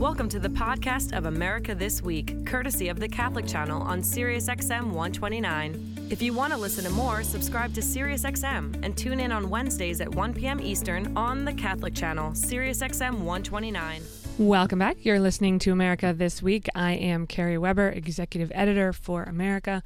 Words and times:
Welcome 0.00 0.30
to 0.30 0.40
the 0.40 0.48
podcast 0.48 1.14
of 1.14 1.26
America 1.26 1.74
This 1.74 2.00
Week, 2.00 2.46
courtesy 2.46 2.88
of 2.88 2.98
the 2.98 3.06
Catholic 3.06 3.46
Channel 3.46 3.82
on 3.82 4.00
SiriusXM 4.00 4.84
129. 4.84 6.08
If 6.08 6.22
you 6.22 6.32
want 6.32 6.54
to 6.54 6.58
listen 6.58 6.84
to 6.84 6.90
more, 6.90 7.22
subscribe 7.22 7.74
to 7.74 7.82
SiriusXM 7.82 8.82
and 8.82 8.96
tune 8.96 9.20
in 9.20 9.30
on 9.30 9.50
Wednesdays 9.50 10.00
at 10.00 10.14
1 10.14 10.32
p.m. 10.32 10.58
Eastern 10.58 11.14
on 11.18 11.44
the 11.44 11.52
Catholic 11.52 11.94
Channel, 11.94 12.30
SiriusXM 12.30 13.12
129. 13.12 14.02
Welcome 14.38 14.78
back. 14.78 15.04
You're 15.04 15.20
listening 15.20 15.58
to 15.58 15.70
America 15.70 16.14
This 16.16 16.42
Week. 16.42 16.66
I 16.74 16.92
am 16.92 17.26
Kerry 17.26 17.58
Weber, 17.58 17.90
Executive 17.90 18.50
Editor 18.54 18.94
for 18.94 19.24
America, 19.24 19.82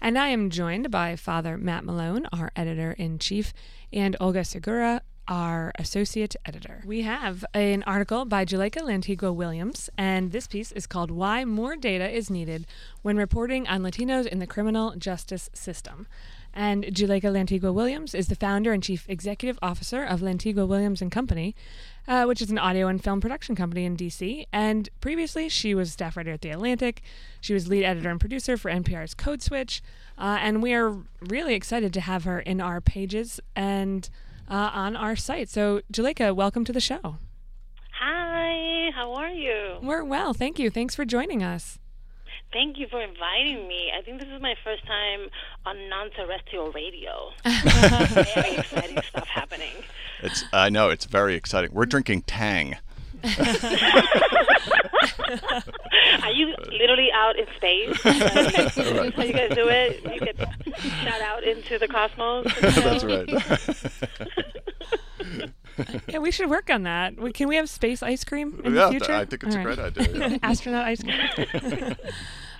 and 0.00 0.18
I 0.18 0.28
am 0.28 0.48
joined 0.48 0.90
by 0.90 1.14
Father 1.14 1.58
Matt 1.58 1.84
Malone, 1.84 2.26
our 2.32 2.50
Editor 2.56 2.92
in 2.92 3.18
Chief, 3.18 3.52
and 3.92 4.16
Olga 4.18 4.46
Segura, 4.46 5.02
our 5.28 5.72
associate 5.78 6.34
editor. 6.46 6.82
We 6.86 7.02
have 7.02 7.44
an 7.54 7.82
article 7.86 8.24
by 8.24 8.44
Juleyka 8.44 8.80
Lantigua 8.80 9.34
Williams, 9.34 9.90
and 9.98 10.32
this 10.32 10.46
piece 10.46 10.72
is 10.72 10.86
called 10.86 11.10
Why 11.10 11.44
More 11.44 11.76
Data 11.76 12.08
is 12.08 12.30
Needed 12.30 12.66
When 13.02 13.16
Reporting 13.16 13.68
on 13.68 13.82
Latinos 13.82 14.26
in 14.26 14.38
the 14.38 14.46
Criminal 14.46 14.94
Justice 14.96 15.50
System. 15.52 16.06
And 16.54 16.84
Juleyka 16.84 17.30
Lantigua 17.30 17.72
Williams 17.72 18.14
is 18.14 18.28
the 18.28 18.34
founder 18.34 18.72
and 18.72 18.82
chief 18.82 19.04
executive 19.08 19.58
officer 19.60 20.02
of 20.02 20.20
Lantigua 20.20 20.66
Williams 20.66 21.02
and 21.02 21.12
Company, 21.12 21.54
uh, 22.08 22.24
which 22.24 22.40
is 22.40 22.50
an 22.50 22.58
audio 22.58 22.88
and 22.88 23.04
film 23.04 23.20
production 23.20 23.54
company 23.54 23.84
in 23.84 23.96
DC. 23.96 24.46
And 24.52 24.88
previously, 25.00 25.48
she 25.48 25.74
was 25.74 25.92
staff 25.92 26.16
writer 26.16 26.32
at 26.32 26.40
The 26.40 26.50
Atlantic. 26.50 27.02
She 27.40 27.52
was 27.52 27.68
lead 27.68 27.84
editor 27.84 28.08
and 28.08 28.18
producer 28.18 28.56
for 28.56 28.70
NPR's 28.70 29.14
Code 29.14 29.42
Switch. 29.42 29.82
Uh, 30.16 30.38
and 30.40 30.62
we 30.62 30.72
are 30.72 30.96
really 31.20 31.54
excited 31.54 31.92
to 31.92 32.00
have 32.00 32.24
her 32.24 32.40
in 32.40 32.60
our 32.60 32.80
pages 32.80 33.38
and 33.54 34.08
uh, 34.48 34.70
on 34.72 34.96
our 34.96 35.16
site. 35.16 35.48
So, 35.48 35.82
Juleyka, 35.92 36.34
welcome 36.34 36.64
to 36.64 36.72
the 36.72 36.80
show. 36.80 37.18
Hi, 37.92 38.90
how 38.94 39.14
are 39.14 39.30
you? 39.30 39.78
We're 39.82 40.04
well, 40.04 40.32
thank 40.32 40.58
you. 40.58 40.70
Thanks 40.70 40.94
for 40.94 41.04
joining 41.04 41.42
us. 41.42 41.78
Thank 42.52 42.78
you 42.78 42.86
for 42.88 43.00
inviting 43.02 43.68
me. 43.68 43.92
I 43.96 44.02
think 44.02 44.20
this 44.20 44.28
is 44.28 44.40
my 44.40 44.54
first 44.64 44.86
time 44.86 45.28
on 45.66 45.88
non-terrestrial 45.90 46.72
radio. 46.72 47.30
very 47.44 48.56
exciting 48.56 49.02
stuff 49.02 49.28
happening. 49.28 49.74
It's 50.22 50.44
I 50.52 50.70
know 50.70 50.88
it's 50.88 51.04
very 51.04 51.34
exciting. 51.34 51.70
We're 51.72 51.86
drinking 51.86 52.22
Tang. 52.22 52.78
Are 56.22 56.32
you 56.32 56.54
literally 56.70 57.10
out 57.12 57.36
in 57.38 57.46
space? 57.56 58.04
Like, 58.04 58.20
Right. 58.76 59.14
How 59.14 59.22
you 59.22 59.32
guys 59.32 59.54
do 59.54 59.68
it? 59.68 60.02
You 60.04 60.20
get 60.20 60.36
shot 60.38 61.20
out 61.20 61.44
into 61.44 61.78
the 61.78 61.88
cosmos. 61.88 62.46
That's 62.60 63.04
right. 63.04 63.28
Yeah, 66.08 66.18
we 66.18 66.32
should 66.32 66.50
work 66.50 66.70
on 66.70 66.82
that. 66.84 67.16
We- 67.20 67.32
Can 67.32 67.46
we 67.48 67.54
have 67.54 67.68
space 67.70 68.02
ice 68.02 68.24
cream 68.24 68.60
in 68.64 68.74
yeah, 68.74 68.86
the 68.86 68.90
future? 68.90 69.12
I 69.12 69.24
think 69.26 69.44
it's 69.44 69.54
All 69.54 69.62
a 69.62 69.64
right. 69.64 69.76
great 69.94 69.98
idea. 69.98 70.28
yeah. 70.30 70.38
Astronaut 70.42 70.84
ice 70.86 71.02
cream. 71.04 71.94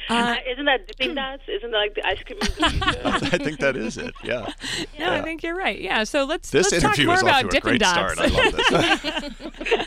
Uh, 0.08 0.36
isn't 0.50 0.64
that 0.64 0.86
dipping 0.86 1.14
dots? 1.14 1.42
Isn't 1.48 1.70
that 1.70 1.76
like 1.76 1.94
the 1.94 2.06
ice 2.06 2.22
cream? 2.24 2.38
of? 2.40 3.22
I 3.34 3.38
think 3.38 3.60
that 3.60 3.76
is 3.76 3.96
it. 3.96 4.14
Yeah. 4.22 4.52
No, 4.98 5.12
I 5.12 5.22
think 5.22 5.42
you're 5.42 5.56
right. 5.56 5.80
Yeah. 5.80 6.04
So 6.04 6.24
let's 6.24 6.50
This 6.50 6.72
let's 6.72 6.82
talk 6.82 6.98
interview 6.98 7.06
more 7.06 7.14
is 7.16 7.22
about 7.22 7.44
off 7.44 7.50
to 7.50 7.56
a 7.58 7.60
great 7.60 7.80
Dots. 7.80 8.14
start. 8.14 8.18
I 8.18 8.26
love 8.26 9.58
this. 9.60 9.86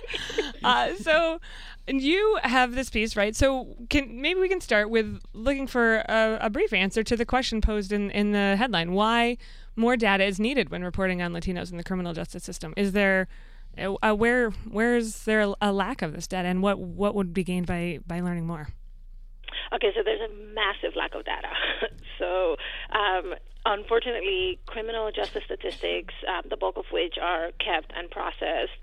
uh, 0.63 0.95
so 0.95 1.39
you 1.87 2.39
have 2.43 2.75
this 2.75 2.89
piece, 2.89 3.15
right? 3.15 3.35
So 3.35 3.75
can 3.89 4.21
maybe 4.21 4.39
we 4.39 4.49
can 4.49 4.61
start 4.61 4.89
with 4.89 5.21
looking 5.33 5.67
for 5.67 5.97
a, 6.07 6.37
a 6.41 6.49
brief 6.49 6.73
answer 6.73 7.03
to 7.03 7.15
the 7.15 7.25
question 7.25 7.61
posed 7.61 7.91
in 7.91 8.11
in 8.11 8.31
the 8.31 8.55
headline: 8.57 8.93
Why 8.93 9.37
more 9.75 9.97
data 9.97 10.23
is 10.23 10.39
needed 10.39 10.69
when 10.69 10.83
reporting 10.83 11.21
on 11.21 11.33
Latinos 11.33 11.71
in 11.71 11.77
the 11.77 11.83
criminal 11.83 12.13
justice 12.13 12.43
system? 12.43 12.73
Is 12.77 12.91
there 12.91 13.27
uh, 13.77 13.93
uh, 14.01 14.13
where 14.13 14.51
where 14.69 14.97
is 14.97 15.23
there 15.23 15.41
a, 15.41 15.53
a 15.61 15.71
lack 15.71 16.01
of 16.01 16.13
this 16.13 16.27
data, 16.27 16.47
and 16.47 16.61
what 16.61 16.79
what 16.79 17.15
would 17.15 17.33
be 17.33 17.43
gained 17.43 17.67
by 17.67 17.99
by 18.05 18.19
learning 18.19 18.45
more? 18.45 18.69
Okay, 19.73 19.91
so 19.95 20.01
there's 20.03 20.21
a 20.21 20.33
massive 20.53 20.95
lack 20.95 21.15
of 21.15 21.25
data. 21.25 21.49
so, 22.19 22.57
um, 22.91 23.35
unfortunately, 23.65 24.59
criminal 24.65 25.11
justice 25.11 25.43
statistics, 25.45 26.13
um, 26.27 26.43
the 26.49 26.57
bulk 26.57 26.77
of 26.77 26.85
which 26.91 27.17
are 27.21 27.51
kept 27.59 27.91
and 27.95 28.09
processed 28.09 28.79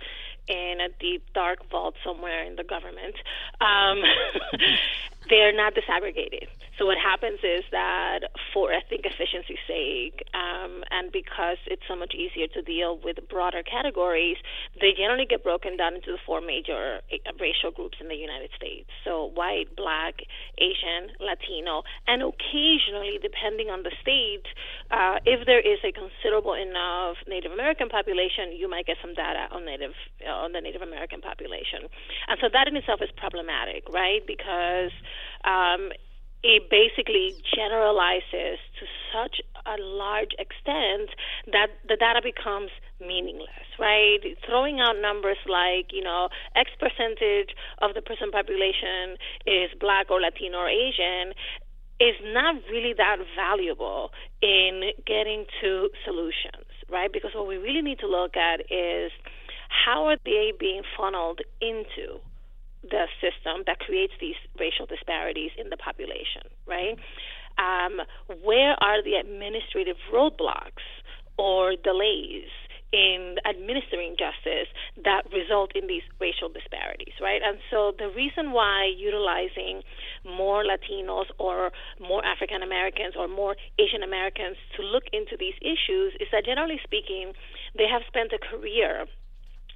in 0.49 0.81
a 0.81 0.89
deep, 0.99 1.23
dark 1.35 1.69
vault 1.71 1.95
somewhere 2.03 2.45
in 2.45 2.57
the 2.57 2.65
government, 2.65 3.15
um, 3.61 4.03
they're 5.29 5.55
not 5.55 5.75
disaggregated. 5.75 6.49
So, 6.79 6.87
what 6.87 6.97
happens 6.97 7.43
is 7.43 7.67
that 7.73 8.31
for 8.55 8.71
I 8.73 8.81
think 8.87 9.03
efficiency's 9.03 9.59
sake, 9.67 10.23
um, 10.31 10.87
and 10.95 11.11
because 11.11 11.59
it's 11.67 11.83
so 11.91 11.97
much 11.99 12.15
easier 12.15 12.47
to 12.55 12.63
deal 12.63 13.03
with 13.03 13.19
broader 13.29 13.67
categories, 13.67 14.39
they 14.81 14.95
generally 14.95 15.27
get 15.27 15.43
broken 15.43 15.77
down 15.77 15.99
into 15.99 16.15
the 16.15 16.23
four 16.25 16.41
major 16.41 17.03
uh, 17.11 17.33
racial 17.43 17.75
groups 17.75 17.99
in 18.01 18.07
the 18.07 18.15
United 18.15 18.51
States. 18.55 18.87
So, 19.03 19.35
white, 19.35 19.75
black, 19.75 20.23
Asian, 20.59 21.11
Latino, 21.19 21.83
and 22.07 22.23
occasionally, 22.23 23.19
depending 23.19 23.75
on 23.75 23.83
the 23.83 23.91
state, 23.99 24.47
uh, 24.95 25.19
if 25.27 25.47
there 25.51 25.61
is 25.61 25.83
a 25.83 25.91
considerable 25.91 26.55
enough 26.55 27.19
Native 27.27 27.51
American 27.51 27.91
population, 27.91 28.55
you 28.55 28.71
might 28.71 28.87
get 28.87 29.03
some 29.03 29.19
data 29.19 29.51
on 29.51 29.67
Native 29.67 29.99
uh, 30.23 30.31
on 30.31 30.55
the 30.55 30.63
Native 30.63 30.83
American 30.83 31.21
population, 31.21 31.91
and 32.31 32.39
so 32.39 32.47
that 32.53 32.71
in 32.71 32.79
itself 32.79 33.03
is 33.03 33.11
problematic, 33.19 33.83
right? 33.91 34.23
Because 34.23 34.95
um, 35.43 35.91
it 36.43 36.71
basically 36.71 37.35
generalizes 37.55 38.63
to 38.79 38.87
such 39.13 39.41
a 39.67 39.81
large 39.81 40.31
extent 40.39 41.11
that 41.51 41.69
the 41.89 41.97
data 41.97 42.21
becomes 42.23 42.71
meaningless, 43.01 43.67
right? 43.79 44.21
Throwing 44.47 44.81
out 44.81 44.95
numbers 45.03 45.39
like, 45.49 45.91
you 45.93 46.03
know, 46.03 46.29
X 46.55 46.71
percentage 46.79 47.55
of 47.83 47.95
the 47.95 48.03
prison 48.03 48.31
population 48.31 49.19
is 49.47 49.71
black 49.81 50.11
or 50.11 50.21
Latino 50.21 50.59
or 50.59 50.69
Asian 50.69 51.35
is 52.01 52.15
not 52.23 52.55
really 52.71 52.95
that 52.97 53.19
valuable 53.35 54.11
in 54.41 54.95
getting 55.05 55.45
to 55.61 55.91
solutions, 56.05 56.71
right? 56.89 57.13
Because 57.13 57.33
what 57.35 57.49
we 57.49 57.57
really 57.57 57.83
need 57.83 57.99
to 57.99 58.07
look 58.07 58.37
at 58.37 58.61
is 58.71 59.11
how 59.69 60.07
are 60.07 60.17
they 60.25 60.53
being 60.59 60.83
funneled 60.97 61.41
into 61.61 62.21
the 62.91 63.07
system 63.21 63.63
that 63.67 63.79
creates 63.81 64.13
these 64.21 64.37
racial 64.59 64.87
disparities 64.87 65.51
in 65.57 65.71
the 65.71 65.77
population, 65.77 66.43
right? 66.67 66.99
Um, 67.59 68.01
where 68.43 68.77
are 68.83 69.03
the 69.03 69.15
administrative 69.15 69.97
roadblocks 70.13 70.87
or 71.37 71.75
delays 71.77 72.51
in 72.93 73.37
administering 73.45 74.17
justice 74.17 74.69
that 75.05 75.23
result 75.33 75.73
in 75.77 75.87
these 75.87 76.03
racial 76.21 76.49
disparities, 76.49 77.13
right? 77.21 77.43
And 77.45 77.59
so 77.71 77.93
the 77.99 78.09
reason 78.09 78.53
why 78.53 78.89
utilizing 78.97 79.83
more 80.25 80.65
Latinos 80.65 81.29
or 81.39 81.71
more 82.01 82.25
African 82.25 82.63
Americans 82.63 83.15
or 83.19 83.29
more 83.29 83.57
Asian 83.79 84.03
Americans 84.03 84.57
to 84.77 84.83
look 84.83 85.05
into 85.13 85.37
these 85.37 85.55
issues 85.61 86.15
is 86.19 86.29
that 86.33 86.47
generally 86.47 86.81
speaking, 86.83 87.33
they 87.77 87.87
have 87.87 88.03
spent 88.09 88.33
a 88.33 88.39
career 88.41 89.05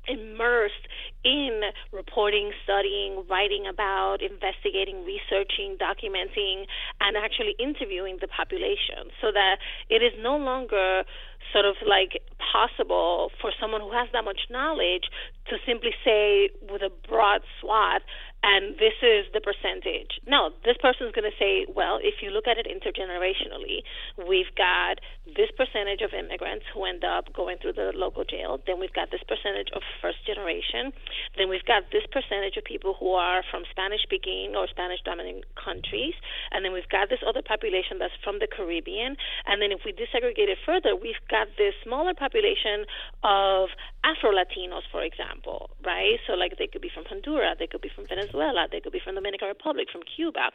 immersed 0.09 0.89
in 1.25 1.63
reporting, 1.93 2.51
studying, 2.65 3.25
writing 3.29 3.67
about, 3.67 4.19
investigating, 4.23 5.05
researching, 5.05 5.77
documenting, 5.79 6.67
and 7.01 7.17
actually 7.17 7.55
interviewing 7.59 8.19
the 8.21 8.29
population 8.29 9.11
so 9.21 9.31
that 9.33 9.57
it 9.89 10.03
is 10.03 10.13
no 10.21 10.37
longer 10.37 11.05
sort 11.53 11.65
of 11.65 11.77
like 11.87 12.23
possible 12.39 13.31
for 13.41 13.51
someone 13.61 13.81
who 13.81 13.93
has 13.93 14.09
that 14.13 14.25
much 14.25 14.41
knowledge 14.51 15.05
to 15.49 15.57
simply 15.67 15.91
say 16.05 16.51
with 16.71 16.83
a 16.83 16.91
broad 17.09 17.43
swath, 17.61 18.03
and 18.43 18.75
this 18.75 18.99
is 19.03 19.31
the 19.31 19.41
percentage. 19.41 20.19
Now, 20.27 20.51
this 20.67 20.75
person's 20.83 21.15
going 21.15 21.31
to 21.31 21.37
say, 21.39 21.63
well, 21.71 22.03
if 22.03 22.19
you 22.23 22.35
look 22.35 22.51
at 22.51 22.59
it 22.59 22.67
intergenerationally, 22.67 23.87
we've 24.27 24.51
got 24.59 24.99
this 25.31 25.55
percentage 25.55 26.03
of 26.03 26.11
immigrants 26.11 26.67
who 26.75 26.83
end 26.83 27.07
up 27.07 27.31
going 27.31 27.63
through 27.63 27.79
the 27.79 27.95
local 27.95 28.27
jail. 28.27 28.59
Then 28.67 28.83
we've 28.83 28.93
got 28.93 29.15
this 29.15 29.23
percentage 29.23 29.71
of 29.71 29.87
first 30.03 30.19
generation. 30.27 30.91
Then 31.39 31.47
we've 31.47 31.65
got 31.71 31.87
this 31.95 32.03
percentage 32.11 32.59
of 32.59 32.67
people 32.67 32.99
who 32.99 33.15
are 33.15 33.47
from 33.47 33.63
Spanish 33.71 34.03
speaking 34.03 34.59
or 34.59 34.67
Spanish 34.67 34.99
dominant 35.07 35.47
countries. 35.55 36.19
And 36.51 36.67
then 36.67 36.75
we've 36.75 36.91
got 36.91 37.15
this 37.15 37.23
other 37.23 37.47
population 37.47 38.03
that's 38.03 38.19
from 38.27 38.43
the 38.43 38.51
Caribbean. 38.51 39.15
And 39.47 39.63
then 39.63 39.71
if 39.71 39.87
we 39.87 39.95
disaggregate 39.95 40.51
it 40.51 40.59
further, 40.67 40.99
we've 40.99 41.23
got 41.31 41.47
this 41.55 41.79
smaller 41.87 42.19
population 42.19 42.91
of 43.23 43.71
Afro 44.03 44.35
Latinos, 44.35 44.83
for 44.91 45.07
example, 45.07 45.71
right? 45.87 46.19
So, 46.27 46.35
like, 46.35 46.59
they 46.59 46.67
could 46.67 46.83
be 46.83 46.91
from 46.91 47.07
Honduras, 47.07 47.63
they 47.63 47.71
could 47.71 47.81
be 47.81 47.91
from 47.95 48.11
Venezuela, 48.11 48.32
they 48.33 48.81
could 48.81 48.93
be 48.93 49.01
from 49.01 49.15
Dominican 49.15 49.49
Republic, 49.49 49.89
from 49.91 50.03
Cuba. 50.03 50.51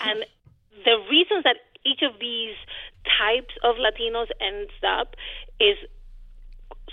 And 0.00 0.24
the 0.84 0.98
reasons 1.10 1.44
that 1.44 1.56
each 1.84 2.02
of 2.02 2.20
these 2.20 2.56
types 3.18 3.54
of 3.64 3.76
Latinos 3.76 4.28
ends 4.40 4.72
up 4.86 5.16
is 5.58 5.76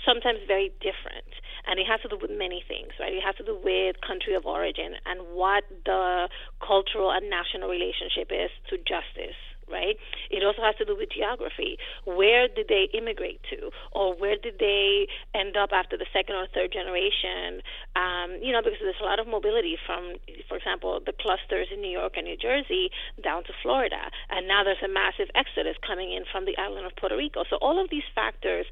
sometimes 0.04 0.38
very 0.46 0.70
different. 0.80 1.28
And 1.66 1.78
it 1.78 1.86
has 1.86 2.00
to 2.00 2.08
do 2.08 2.16
with 2.16 2.30
many 2.30 2.64
things, 2.66 2.92
right? 2.98 3.12
It 3.12 3.22
has 3.22 3.36
to 3.36 3.44
do 3.44 3.58
with 3.62 4.00
country 4.00 4.34
of 4.34 4.46
origin 4.46 4.96
and 5.04 5.20
what 5.34 5.64
the 5.84 6.28
cultural 6.64 7.10
and 7.10 7.28
national 7.28 7.68
relationship 7.68 8.32
is 8.32 8.50
to 8.70 8.78
justice 8.78 9.36
right? 9.70 9.96
It 10.30 10.44
also 10.44 10.62
has 10.62 10.76
to 10.76 10.84
do 10.84 10.96
with 10.96 11.10
geography. 11.10 11.78
Where 12.04 12.48
did 12.48 12.68
they 12.68 12.88
immigrate 12.92 13.40
to, 13.50 13.70
or 13.92 14.14
where 14.14 14.36
did 14.36 14.58
they 14.58 15.08
end 15.34 15.56
up 15.56 15.70
after 15.72 15.96
the 15.96 16.06
second 16.12 16.36
or 16.36 16.46
third 16.52 16.72
generation? 16.72 17.62
Um, 17.96 18.38
you 18.42 18.52
know, 18.52 18.62
because 18.62 18.80
there's 18.82 19.00
a 19.00 19.04
lot 19.04 19.18
of 19.18 19.26
mobility 19.26 19.76
from, 19.86 20.14
for 20.48 20.56
example, 20.56 21.00
the 21.04 21.12
clusters 21.12 21.68
in 21.72 21.80
New 21.80 21.90
York 21.90 22.14
and 22.16 22.26
New 22.26 22.36
Jersey 22.36 22.90
down 23.22 23.44
to 23.44 23.52
Florida, 23.62 24.10
and 24.30 24.48
now 24.48 24.64
there's 24.64 24.82
a 24.84 24.88
massive 24.88 25.28
exodus 25.34 25.76
coming 25.86 26.12
in 26.12 26.24
from 26.30 26.44
the 26.44 26.56
island 26.58 26.86
of 26.86 26.96
Puerto 26.96 27.16
Rico. 27.16 27.44
So 27.48 27.56
all 27.56 27.82
of 27.82 27.90
these 27.90 28.06
factors 28.14 28.66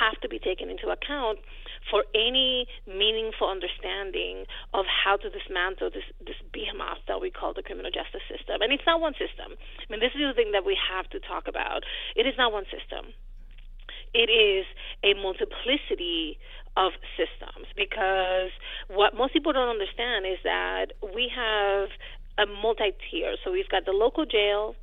have 0.00 0.20
to 0.20 0.28
be 0.28 0.38
taken 0.38 0.70
into 0.70 0.88
account 0.90 1.38
for 1.88 2.04
any 2.14 2.66
meaningful 2.86 3.48
understanding 3.48 4.44
of 4.74 4.84
how 4.84 5.16
to 5.16 5.30
dismantle 5.30 5.90
this, 5.90 6.04
this 6.20 6.36
behemoth 6.52 7.00
that 7.08 7.20
we 7.20 7.30
call 7.30 7.54
the 7.54 7.62
criminal 7.62 7.90
justice 7.90 8.22
system. 8.28 8.60
And 8.60 8.72
it's 8.72 8.84
not 8.86 9.00
one 9.00 9.14
system. 9.14 9.56
I 9.56 9.86
mean, 9.88 10.00
this 10.00 10.12
is 10.14 10.20
the 10.20 10.36
thing 10.36 10.52
that 10.52 10.64
we 10.64 10.76
have 10.76 11.08
to 11.10 11.18
talk 11.20 11.48
about. 11.48 11.82
It 12.14 12.26
is 12.26 12.34
not 12.36 12.52
one 12.52 12.64
system. 12.68 13.14
It 14.12 14.28
is 14.28 14.66
a 15.06 15.14
multiplicity 15.14 16.38
of 16.76 16.92
systems 17.14 17.66
because 17.76 18.50
what 18.88 19.14
most 19.14 19.32
people 19.32 19.52
don't 19.52 19.70
understand 19.70 20.26
is 20.26 20.38
that 20.42 20.98
we 21.14 21.30
have 21.34 21.88
a 22.38 22.46
multi 22.46 22.92
tier. 23.10 23.36
So 23.44 23.52
we've 23.52 23.68
got 23.68 23.84
the 23.86 23.92
local 23.92 24.24
jail, 24.24 24.74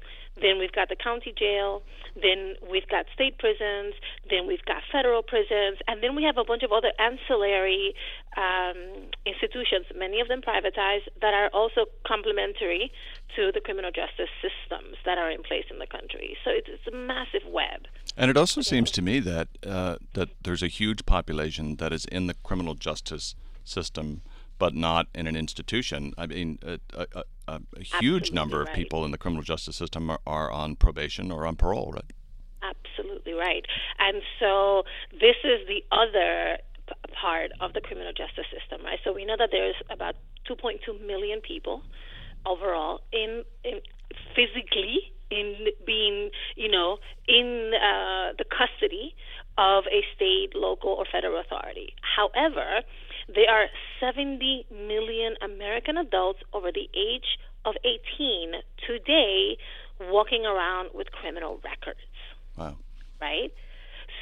then 0.41 0.59
we've 0.59 0.71
got 0.71 0.89
the 0.89 0.95
county 0.95 1.33
jail. 1.37 1.81
Then 2.15 2.55
we've 2.69 2.87
got 2.87 3.05
state 3.13 3.37
prisons. 3.37 3.93
Then 4.29 4.47
we've 4.47 4.63
got 4.65 4.83
federal 4.91 5.21
prisons. 5.23 5.77
And 5.87 6.01
then 6.03 6.15
we 6.15 6.23
have 6.23 6.37
a 6.37 6.43
bunch 6.43 6.63
of 6.63 6.71
other 6.71 6.91
ancillary 6.99 7.93
um, 8.35 9.09
institutions, 9.25 9.85
many 9.95 10.19
of 10.21 10.27
them 10.27 10.41
privatized, 10.41 11.09
that 11.21 11.33
are 11.33 11.49
also 11.53 11.85
complementary 12.05 12.91
to 13.35 13.51
the 13.51 13.61
criminal 13.61 13.91
justice 13.91 14.29
systems 14.41 14.97
that 15.05 15.17
are 15.17 15.31
in 15.31 15.43
place 15.43 15.65
in 15.71 15.79
the 15.79 15.87
country. 15.87 16.37
So 16.43 16.51
it's, 16.51 16.67
it's 16.69 16.87
a 16.87 16.95
massive 16.95 17.41
web. 17.49 17.87
And 18.15 18.31
it 18.31 18.37
also 18.37 18.61
seems 18.61 18.89
to 18.91 19.01
me 19.01 19.19
that 19.19 19.47
uh, 19.65 19.97
that 20.13 20.29
there's 20.41 20.63
a 20.63 20.67
huge 20.67 21.05
population 21.05 21.75
that 21.75 21.93
is 21.93 22.05
in 22.05 22.27
the 22.27 22.33
criminal 22.33 22.73
justice 22.73 23.35
system 23.63 24.21
but 24.57 24.73
not 24.73 25.07
in 25.13 25.27
an 25.27 25.35
institution. 25.35 26.13
I 26.17 26.27
mean, 26.27 26.59
a, 26.63 26.79
a, 26.93 27.23
a, 27.47 27.53
a 27.53 27.59
huge 27.83 27.93
Absolutely 27.93 28.35
number 28.35 28.61
of 28.61 28.67
right. 28.67 28.75
people 28.75 29.05
in 29.05 29.11
the 29.11 29.17
criminal 29.17 29.43
justice 29.43 29.75
system 29.75 30.09
are, 30.09 30.19
are 30.25 30.51
on 30.51 30.75
probation 30.75 31.31
or 31.31 31.45
on 31.45 31.55
parole, 31.55 31.91
right? 31.93 32.11
Absolutely 32.63 33.33
right. 33.33 33.65
And 33.99 34.21
so 34.39 34.83
this 35.11 35.35
is 35.43 35.67
the 35.67 35.83
other 35.91 36.57
p- 36.87 37.13
part 37.13 37.51
of 37.61 37.73
the 37.73 37.81
criminal 37.81 38.11
justice 38.13 38.45
system, 38.51 38.85
right? 38.85 38.99
So 39.03 39.13
we 39.13 39.25
know 39.25 39.35
that 39.37 39.49
there's 39.51 39.75
about 39.89 40.15
2.2 40.49 41.05
million 41.05 41.41
people 41.41 41.83
overall 42.45 43.01
in, 43.11 43.43
in 43.63 43.81
physically 44.35 45.13
in 45.29 45.67
being, 45.85 46.29
you 46.55 46.69
know, 46.69 46.97
in 47.27 47.71
uh, 47.75 48.33
the 48.37 48.45
custody 48.45 49.15
of 49.57 49.83
a 49.91 50.01
state, 50.15 50.55
local, 50.55 50.91
or 50.91 51.05
federal 51.11 51.39
authority. 51.39 51.93
However, 52.15 52.81
there 53.33 53.49
are 53.49 53.67
70 53.99 54.65
million 54.71 55.35
American 55.43 55.97
adults 55.97 56.39
over 56.53 56.71
the 56.71 56.89
age 56.95 57.37
of 57.65 57.75
18 57.83 58.53
today 58.85 59.57
walking 59.99 60.45
around 60.45 60.89
with 60.93 61.11
criminal 61.11 61.59
records 61.63 61.99
Wow. 62.57 62.75
right? 63.21 63.51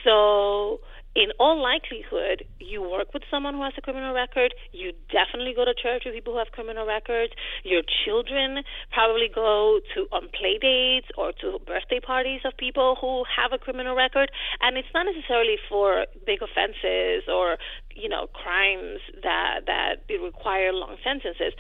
So, 0.04 0.80
in 1.16 1.32
all 1.40 1.62
likelihood, 1.62 2.44
you 2.60 2.82
work 2.82 3.14
with 3.14 3.24
someone 3.32 3.54
who 3.56 3.64
has 3.64 3.74
a 3.78 3.82
criminal 3.82 4.14
record. 4.14 4.54
You 4.74 4.92
definitely 5.08 5.54
go 5.56 5.64
to 5.64 5.74
church 5.74 6.04
with 6.06 6.14
people 6.14 6.34
who 6.34 6.40
have 6.40 6.52
criminal 6.52 6.86
records. 6.86 7.32
Your 7.64 7.82
children 8.04 8.64
probably 8.92 9.30
go 9.34 9.80
to 9.96 10.08
on 10.12 10.28
play 10.36 10.60
dates 10.60 11.08
or 11.18 11.32
to 11.40 11.60
birthday 11.66 12.02
parties 12.02 12.42
of 12.44 12.52
people 12.58 12.98
who 13.00 13.24
have 13.32 13.54
a 13.54 13.58
criminal 13.58 13.96
record. 13.96 14.30
And 14.62 14.78
it's 14.78 14.92
not 14.94 15.06
necessarily 15.06 15.56
for 15.70 16.06
big 16.26 16.42
offenses 16.42 17.24
or 17.32 17.58
you 17.96 18.10
know 18.10 18.28
crimes 18.28 19.00
that 19.24 19.62
that 19.68 20.04
require 20.22 20.74
long 20.74 20.98
sentences. 21.02 21.54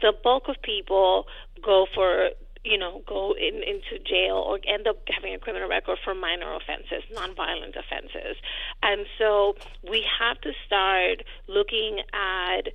The 0.00 0.14
bulk 0.24 0.44
of 0.48 0.56
people 0.62 1.26
go 1.62 1.86
for 1.94 2.30
you 2.64 2.78
know, 2.78 3.02
go 3.06 3.34
in, 3.38 3.56
into 3.62 4.02
jail 4.04 4.36
or 4.36 4.58
end 4.66 4.86
up 4.86 4.96
having 5.08 5.34
a 5.34 5.38
criminal 5.38 5.68
record 5.68 5.98
for 6.02 6.14
minor 6.14 6.54
offenses, 6.54 7.04
nonviolent 7.12 7.76
offenses. 7.76 8.36
And 8.82 9.06
so 9.18 9.54
we 9.88 10.04
have 10.18 10.40
to 10.40 10.52
start 10.66 11.24
looking 11.46 12.00
at 12.12 12.72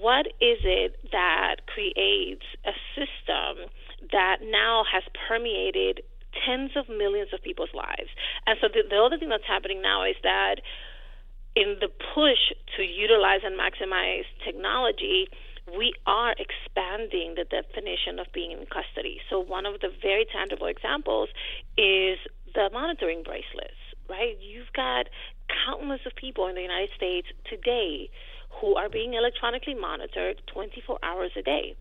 what 0.00 0.26
is 0.40 0.58
it 0.62 0.98
that 1.12 1.66
creates 1.66 2.44
a 2.64 2.72
system 2.94 3.68
that 4.12 4.38
now 4.42 4.84
has 4.90 5.02
permeated 5.28 6.02
tens 6.46 6.72
of 6.76 6.88
millions 6.88 7.30
of 7.32 7.42
people's 7.42 7.74
lives. 7.74 8.10
And 8.46 8.58
so 8.60 8.68
the, 8.68 8.82
the 8.88 8.96
other 8.96 9.18
thing 9.18 9.28
that's 9.28 9.46
happening 9.46 9.82
now 9.82 10.04
is 10.04 10.16
that 10.22 10.56
in 11.56 11.76
the 11.80 11.88
push 12.14 12.54
to 12.76 12.82
utilize 12.82 13.40
and 13.42 13.58
maximize 13.58 14.24
technology, 14.44 15.28
we 15.76 15.92
are 16.06 16.34
expanding 16.38 17.34
the 17.36 17.44
definition 17.44 18.18
of 18.18 18.26
being 18.32 18.52
in 18.52 18.64
custody. 18.66 19.20
So, 19.30 19.40
one 19.40 19.66
of 19.66 19.80
the 19.80 19.90
very 20.02 20.26
tangible 20.30 20.66
examples 20.66 21.28
is 21.76 22.18
the 22.54 22.70
monitoring 22.72 23.22
bracelets, 23.22 23.80
right? 24.08 24.36
You've 24.40 24.72
got 24.74 25.08
countless 25.66 26.00
of 26.06 26.14
people 26.16 26.46
in 26.46 26.54
the 26.54 26.62
United 26.62 26.90
States 26.96 27.28
today 27.48 28.10
who 28.60 28.76
are 28.76 28.88
being 28.88 29.14
electronically 29.14 29.74
monitored 29.74 30.40
24 30.52 30.98
hours 31.02 31.32
a 31.36 31.42
day 31.42 31.76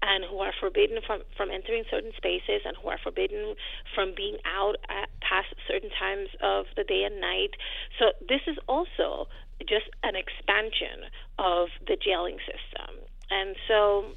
and 0.00 0.24
who 0.24 0.38
are 0.38 0.52
forbidden 0.60 0.98
from, 1.06 1.22
from 1.36 1.50
entering 1.50 1.82
certain 1.90 2.12
spaces 2.16 2.62
and 2.64 2.76
who 2.80 2.88
are 2.88 2.98
forbidden 3.02 3.54
from 3.94 4.14
being 4.16 4.38
out 4.46 4.76
at 4.88 5.08
past 5.20 5.52
certain 5.66 5.90
times 5.98 6.28
of 6.40 6.66
the 6.76 6.84
day 6.84 7.02
and 7.04 7.20
night. 7.20 7.58
So, 7.98 8.12
this 8.28 8.40
is 8.46 8.56
also 8.68 9.28
just 9.66 9.90
an 10.02 10.14
expansion 10.14 11.10
of 11.38 11.68
the 11.86 11.96
jailing 11.98 12.38
system. 12.46 13.04
And 13.30 13.56
so, 13.66 14.12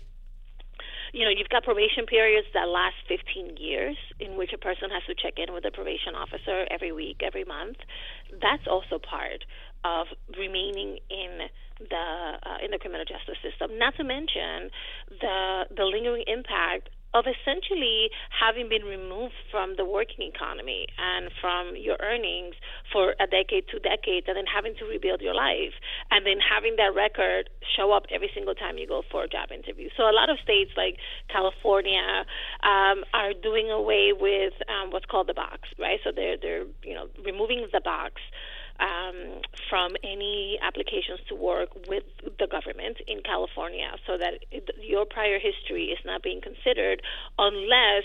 you 1.14 1.26
know, 1.26 1.32
you've 1.32 1.50
got 1.50 1.64
probation 1.64 2.06
periods 2.06 2.48
that 2.54 2.68
last 2.68 2.96
15 3.08 3.58
years 3.58 3.98
in 4.20 4.38
which 4.38 4.54
a 4.54 4.58
person 4.58 4.90
has 4.90 5.04
to 5.08 5.16
check 5.16 5.36
in 5.38 5.54
with 5.54 5.66
a 5.66 5.72
probation 5.72 6.16
officer 6.16 6.66
every 6.72 6.92
week, 6.92 7.22
every 7.26 7.44
month. 7.44 7.78
That's 8.42 8.64
also 8.70 9.00
part 9.00 9.44
of 9.84 10.08
remaining 10.38 11.00
in 11.10 11.50
the 11.90 12.38
uh, 12.46 12.64
in 12.64 12.70
the 12.72 12.78
criminal 12.78 13.06
justice 13.06 13.42
system. 13.42 13.78
Not 13.78 13.96
to 13.98 14.04
mention 14.04 14.70
the 15.10 15.66
the 15.76 15.84
lingering 15.84 16.24
impact 16.28 16.90
of 17.14 17.26
essentially 17.28 18.08
having 18.32 18.70
been 18.70 18.84
removed 18.84 19.36
from 19.52 19.76
the 19.76 19.84
working 19.84 20.32
economy 20.32 20.88
and 20.98 21.30
from 21.42 21.76
your 21.76 21.98
earnings 22.00 22.56
for 22.92 23.16
a 23.20 23.28
decade, 23.28 23.66
two 23.72 23.80
decades, 23.80 24.28
and 24.28 24.38
then 24.38 24.46
having 24.46 24.76
to 24.76 24.86
rebuild 24.86 25.22
your 25.22 25.36
life, 25.36 25.74
and 26.12 26.26
then 26.26 26.38
having 26.40 26.76
that 26.78 26.94
record 26.96 27.50
show 27.76 27.92
up 27.92 28.06
every 28.12 28.30
single 28.34 28.56
time 28.56 28.78
you 28.78 28.88
go 28.88 29.04
for 29.12 29.24
a 29.24 29.28
job 29.28 29.52
interview. 29.52 29.90
So 29.98 30.04
a 30.04 30.14
lot 30.14 30.30
of 30.30 30.38
states 30.44 30.72
like 30.76 30.98
California 31.30 32.26
um, 32.64 33.04
are 33.14 33.34
doing 33.34 33.70
away 33.70 34.14
with 34.18 34.54
um, 34.68 34.92
what's 34.92 35.06
called 35.06 35.28
the 35.28 35.34
box, 35.34 35.70
right? 35.80 36.00
So 36.04 36.12
they're 36.14 36.38
they're 36.38 36.66
you 36.84 36.94
know 36.94 37.08
removing 37.24 37.68
the 37.72 37.82
box 37.82 38.22
um, 38.80 39.42
from 39.70 39.96
any 40.04 40.58
applications 40.62 41.20
to 41.30 41.36
work 41.36 41.70
with 41.88 42.04
the 42.40 42.48
government 42.48 42.98
in 43.08 43.22
California 43.22 43.92
so 44.08 44.18
that 44.18 44.46
it, 44.52 44.70
your 44.82 45.06
prior 45.06 45.40
history 45.40 45.86
is 45.86 46.00
not 46.06 46.24
being 46.24 46.42
considered 46.42 47.02
unless 47.38 48.04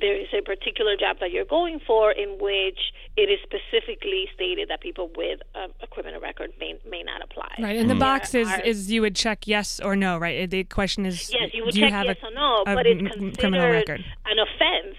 there 0.00 0.18
is 0.20 0.28
a 0.36 0.42
particular 0.42 0.96
job 0.96 1.18
that 1.20 1.30
you're 1.30 1.44
going 1.44 1.80
for 1.86 2.12
in 2.12 2.38
which 2.40 2.78
it 3.16 3.30
is 3.30 3.38
specifically 3.42 4.28
stated 4.34 4.68
that 4.68 4.80
people 4.80 5.10
with 5.16 5.40
a, 5.54 5.68
a 5.82 5.86
criminal 5.86 6.20
record 6.20 6.52
may, 6.60 6.78
may 6.88 7.02
not 7.02 7.22
apply. 7.22 7.48
Right, 7.58 7.76
and 7.76 7.88
the 7.88 7.94
mm. 7.94 7.98
There 7.98 8.08
box 8.08 8.34
is, 8.34 8.48
are- 8.48 8.60
is 8.60 8.90
you 8.90 9.00
would 9.02 9.16
check 9.16 9.46
yes 9.46 9.80
or 9.80 9.96
no, 9.96 10.18
right? 10.18 10.48
The 10.50 10.64
question 10.64 11.06
is, 11.06 11.30
Yes, 11.32 11.50
you 11.54 11.64
would 11.64 11.74
do 11.74 11.80
check 11.80 11.90
you 11.90 11.94
have 11.94 12.06
yes 12.06 12.16
a, 12.22 12.26
or 12.26 12.34
no, 12.34 12.62
but 12.64 12.86
it's 12.86 13.00
considered 13.00 13.38
criminal 13.38 13.70
record? 13.70 14.04
an 14.26 14.38
offense 14.38 14.96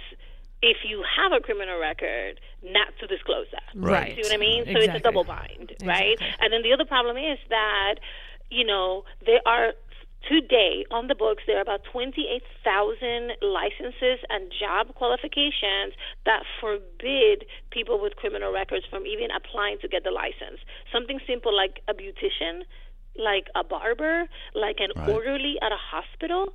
if 0.61 0.77
you 0.87 1.03
have 1.15 1.31
a 1.31 1.39
criminal 1.39 1.79
record 1.79 2.39
not 2.63 2.87
to 2.99 3.07
disclose 3.07 3.45
that. 3.51 3.63
Right. 3.75 4.15
See 4.15 4.21
what 4.21 4.33
I 4.33 4.37
mean? 4.37 4.65
So 4.65 4.71
it's 4.71 4.95
a 4.95 4.99
double 4.99 5.23
bind, 5.23 5.73
right? 5.83 6.13
Exactly. 6.13 6.27
And 6.41 6.51
then 6.51 6.63
the 6.63 6.73
other 6.73 6.85
problem 6.85 7.15
is 7.17 7.37
that, 7.49 7.95
you 8.49 8.65
know, 8.65 9.03
there 9.25 9.41
are 9.45 9.73
today 10.27 10.85
on 10.91 11.07
the 11.07 11.15
books 11.15 11.43
there 11.47 11.57
are 11.57 11.61
about 11.61 11.81
28,000 11.91 13.31
licenses 13.41 14.19
and 14.29 14.51
job 14.51 14.93
qualifications 14.95 15.95
that 16.25 16.43
forbid 16.59 17.45
people 17.71 17.99
with 18.01 18.15
criminal 18.15 18.51
records 18.51 18.85
from 18.89 19.05
even 19.05 19.29
applying 19.31 19.79
to 19.79 19.87
get 19.87 20.03
the 20.03 20.11
license. 20.11 20.59
Something 20.91 21.19
simple 21.25 21.55
like 21.55 21.79
a 21.87 21.93
beautician, 21.93 22.67
like 23.17 23.47
a 23.55 23.63
barber, 23.63 24.27
like 24.53 24.77
an 24.79 24.91
Right. 24.95 25.09
orderly 25.09 25.55
at 25.61 25.71
a 25.71 25.79
hospital. 25.79 26.53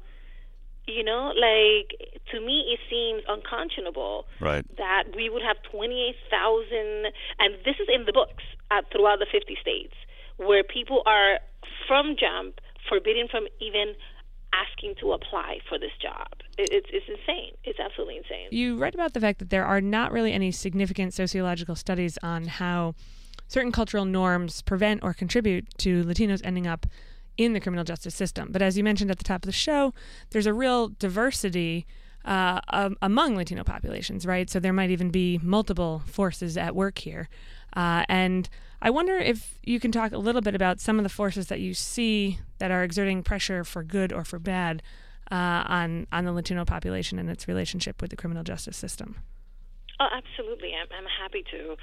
You 0.87 1.05
know, 1.05 1.33
like 1.33 1.95
to 2.33 2.41
me, 2.41 2.75
it 2.75 2.81
seems 2.91 3.23
unconscionable 3.29 4.27
Right. 4.41 4.65
that 4.77 5.05
we 5.15 5.31
would 5.31 5.43
have 5.43 5.57
28,000, 5.71 7.07
and 7.39 7.55
this 7.65 7.79
is 7.79 7.89
in 7.89 8.05
the 8.05 8.13
books 8.13 8.43
uh, 8.71 8.83
throughout 8.91 9.21
the 9.21 9.27
50 9.31 9.57
states, 9.61 9.95
where 10.39 10.65
people 10.65 11.03
are 11.07 11.39
from 11.87 12.17
jump 12.17 12.61
forbidden 12.89 13.29
from 13.29 13.47
even 13.61 13.95
asking 14.53 14.95
to 15.01 15.13
apply 15.13 15.59
for 15.69 15.79
this 15.79 15.93
job. 16.01 16.29
It's, 16.59 16.89
it's 16.93 17.07
insane. 17.09 17.53
It's 17.65 17.81
absolutely 17.81 18.19
insane. 18.19 18.49
You 18.51 18.77
write 18.77 18.95
about 18.95 19.15
the 19.15 19.21
fact 19.21 19.39
that 19.39 19.51
there 19.51 19.65
are 19.65 19.81
not 19.81 20.13
really 20.13 20.33
any 20.33 20.53
significant 20.53 21.15
sociological 21.15 21.75
studies 21.75 22.19
on 22.23 22.45
how 22.45 22.95
certain 23.49 23.73
cultural 23.73 24.05
norms 24.05 24.63
prevent 24.63 25.03
or 25.03 25.15
contribute 25.15 25.67
to 25.79 26.05
Latinos 26.05 26.41
ending 26.45 26.67
up 26.67 26.87
in 27.39 27.55
the 27.55 27.61
criminal 27.61 27.85
justice 27.85 28.15
system. 28.15 28.53
But 28.53 28.63
as 28.63 28.77
you 28.77 28.85
mentioned 28.85 29.11
at 29.11 29.19
the 29.19 29.25
top 29.25 29.43
of 29.43 29.47
the 29.47 29.53
show, 29.53 29.95
there's 30.31 30.47
a 30.47 30.53
real 30.53 30.89
diversity 30.89 31.87
uh, 32.25 32.61
um, 32.69 32.97
among 33.03 33.37
Latino 33.37 33.65
populations, 33.65 34.27
right? 34.27 34.49
So 34.49 34.61
there 34.61 34.73
might 34.73 34.91
even 34.91 35.11
be 35.11 35.41
multiple 35.43 36.03
forces 36.07 36.57
at 36.57 36.75
work 36.77 36.99
here. 36.99 37.29
Uh, 37.75 38.05
and 38.09 38.49
I 38.85 38.91
wonder 38.91 39.17
if 39.17 39.61
you 39.63 39.79
can 39.79 39.93
talk 39.93 40.11
a 40.11 40.19
little 40.19 40.41
bit 40.41 40.57
about 40.57 40.81
some 40.81 40.99
of 40.99 41.05
the 41.05 41.09
forces 41.09 41.47
that 41.47 41.61
you 41.61 41.73
see 41.73 42.41
that 42.59 42.73
are 42.73 42.83
exerting 42.83 43.23
pressure 43.23 43.63
for 43.63 43.85
good 43.85 44.13
or 44.13 44.25
for 44.25 44.41
bad 44.41 44.83
uh, 45.31 45.63
on 45.67 46.09
on 46.11 46.25
the 46.25 46.33
Latino 46.33 46.65
population 46.65 47.17
and 47.21 47.31
its 47.31 47.47
relationship 47.47 48.03
with 48.03 48.11
the 48.11 48.17
criminal 48.17 48.43
justice 48.43 48.77
system. 48.77 49.19
Oh, 50.03 50.11
absolutely. 50.11 50.75
I'm, 50.75 50.91
I'm 50.91 51.07
happy 51.07 51.47
to. 51.55 51.79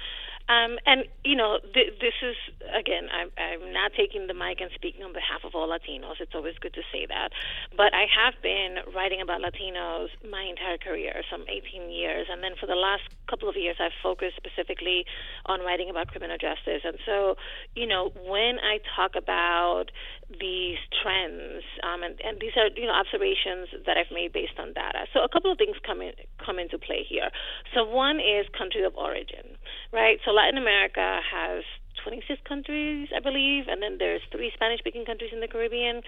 Um, 0.52 0.76
and, 0.84 1.08
you 1.24 1.36
know, 1.40 1.56
th- 1.72 1.96
this 2.04 2.12
is, 2.20 2.36
again, 2.68 3.08
I'm, 3.08 3.32
I'm 3.40 3.72
not 3.72 3.96
taking 3.96 4.26
the 4.28 4.36
mic 4.36 4.60
and 4.60 4.68
speaking 4.76 5.00
on 5.08 5.16
behalf 5.16 5.40
of 5.40 5.56
all 5.56 5.72
Latinos. 5.72 6.20
It's 6.20 6.36
always 6.36 6.52
good 6.60 6.74
to 6.76 6.84
say 6.92 7.08
that. 7.08 7.32
But 7.72 7.96
I 7.96 8.04
have 8.12 8.36
been 8.44 8.84
writing 8.92 9.24
about 9.24 9.40
Latinos 9.40 10.12
my 10.20 10.44
entire 10.44 10.76
career, 10.76 11.24
some 11.32 11.48
18 11.48 11.88
years. 11.88 12.28
And 12.28 12.44
then 12.44 12.60
for 12.60 12.66
the 12.68 12.76
last 12.76 13.08
couple 13.24 13.48
of 13.48 13.56
years, 13.56 13.80
I've 13.80 13.96
focused 14.04 14.36
specifically 14.36 15.08
on 15.46 15.64
writing 15.64 15.88
about 15.88 16.12
criminal 16.12 16.36
justice. 16.36 16.84
And 16.84 17.00
so, 17.08 17.40
you 17.72 17.86
know, 17.88 18.12
when 18.28 18.60
I 18.60 18.84
talk 18.98 19.16
about 19.16 19.88
these 20.28 20.76
trends, 21.00 21.64
um, 21.88 22.04
and, 22.04 22.20
and 22.20 22.36
these 22.36 22.52
are, 22.60 22.68
you 22.76 22.84
know, 22.84 22.92
observations 22.92 23.72
that 23.88 23.96
I've 23.96 24.12
made 24.12 24.36
based 24.36 24.60
on 24.60 24.76
data. 24.76 25.08
So 25.14 25.24
a 25.24 25.30
couple 25.30 25.48
of 25.48 25.56
things 25.56 25.80
come, 25.86 26.02
in, 26.02 26.12
come 26.44 26.58
into 26.58 26.78
play 26.78 27.04
here. 27.08 27.30
So 27.74 27.84
one 27.84 28.18
is 28.20 28.46
country 28.56 28.84
of 28.84 28.94
origin, 28.96 29.56
right? 29.92 30.18
So 30.24 30.32
Latin 30.32 30.58
America 30.58 31.20
has 31.30 31.64
26 32.04 32.40
countries, 32.48 33.08
I 33.14 33.20
believe, 33.20 33.64
and 33.68 33.82
then 33.82 33.96
there's 33.98 34.22
three 34.32 34.50
Spanish 34.54 34.80
speaking 34.80 35.04
countries 35.04 35.30
in 35.32 35.40
the 35.40 35.48
Caribbean. 35.48 36.02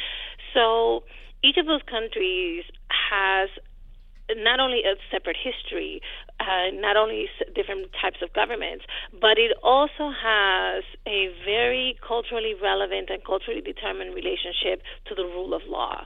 So 0.55 1.05
each 1.45 1.57
of 1.59 1.67
those 1.67 1.83
countries 1.91 2.65
has 2.89 3.51
not 4.37 4.61
only 4.61 4.81
a 4.85 4.95
separate 5.11 5.37
history, 5.37 6.01
uh, 6.41 6.71
not 6.75 6.97
only 6.97 7.27
different 7.55 7.91
types 8.01 8.19
of 8.23 8.33
governments, 8.33 8.85
but 9.21 9.39
it 9.39 9.53
also 9.63 10.11
has 10.11 10.85
a 11.07 11.29
very 11.45 11.99
culturally 12.07 12.55
relevant 12.61 13.11
and 13.11 13.25
culturally 13.25 13.61
determined 13.61 14.15
relationship 14.15 14.83
to 15.07 15.15
the 15.15 15.25
rule 15.25 15.55
of 15.55 15.63
law. 15.69 16.05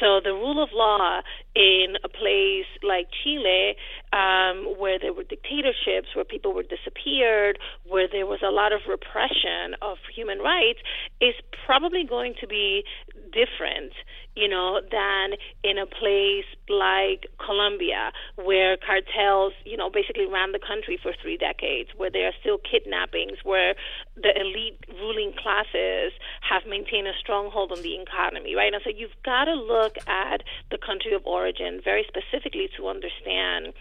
So 0.00 0.20
the 0.22 0.32
rule 0.32 0.62
of 0.62 0.70
law 0.72 1.20
in 1.54 1.96
a 2.04 2.08
place 2.08 2.68
like 2.82 3.08
Chile, 3.22 3.76
um, 4.12 4.74
where 4.78 4.98
there 4.98 5.12
were 5.12 5.22
dictatorships, 5.22 6.14
where 6.14 6.24
people 6.24 6.52
were 6.52 6.64
disappeared, 6.64 7.58
where 7.86 8.08
there 8.10 8.26
was 8.26 8.40
a 8.42 8.50
lot 8.50 8.72
of 8.72 8.80
repression 8.88 9.76
of 9.82 9.98
human 10.14 10.38
rights, 10.38 10.80
is 11.20 11.34
probably 11.64 12.04
going 12.04 12.34
to 12.40 12.46
be 12.46 12.84
different, 13.32 13.92
you 14.34 14.48
know, 14.48 14.80
than 14.90 15.38
in 15.62 15.78
a 15.78 15.86
place 15.86 16.48
like 16.68 17.26
Colombia, 17.38 18.10
where 18.36 18.76
cartels, 18.76 19.52
you 19.64 19.76
know, 19.76 19.88
basically 19.90 20.26
ran 20.26 20.50
the 20.52 20.58
country 20.58 20.98
for 21.00 21.12
three 21.22 21.36
decades, 21.36 21.90
where 21.96 22.10
there 22.10 22.26
are 22.26 22.34
still 22.40 22.58
kidnappings, 22.58 23.38
where 23.44 23.74
the 24.16 24.34
elite 24.34 24.78
ruling 24.98 25.32
classes 25.38 26.12
have 26.42 26.62
maintained 26.68 27.06
a 27.06 27.14
stronghold 27.20 27.70
on 27.70 27.82
the 27.82 27.94
economy, 28.00 28.54
right? 28.56 28.74
And 28.74 28.82
so 28.82 28.90
you've 28.90 29.14
got 29.24 29.44
to 29.44 29.54
look 29.54 29.96
at 30.08 30.42
the 30.70 30.78
country 30.78 31.14
of 31.14 31.24
origin 31.24 31.80
very 31.82 32.04
specifically 32.08 32.68
to 32.76 32.88
understand 32.88 33.72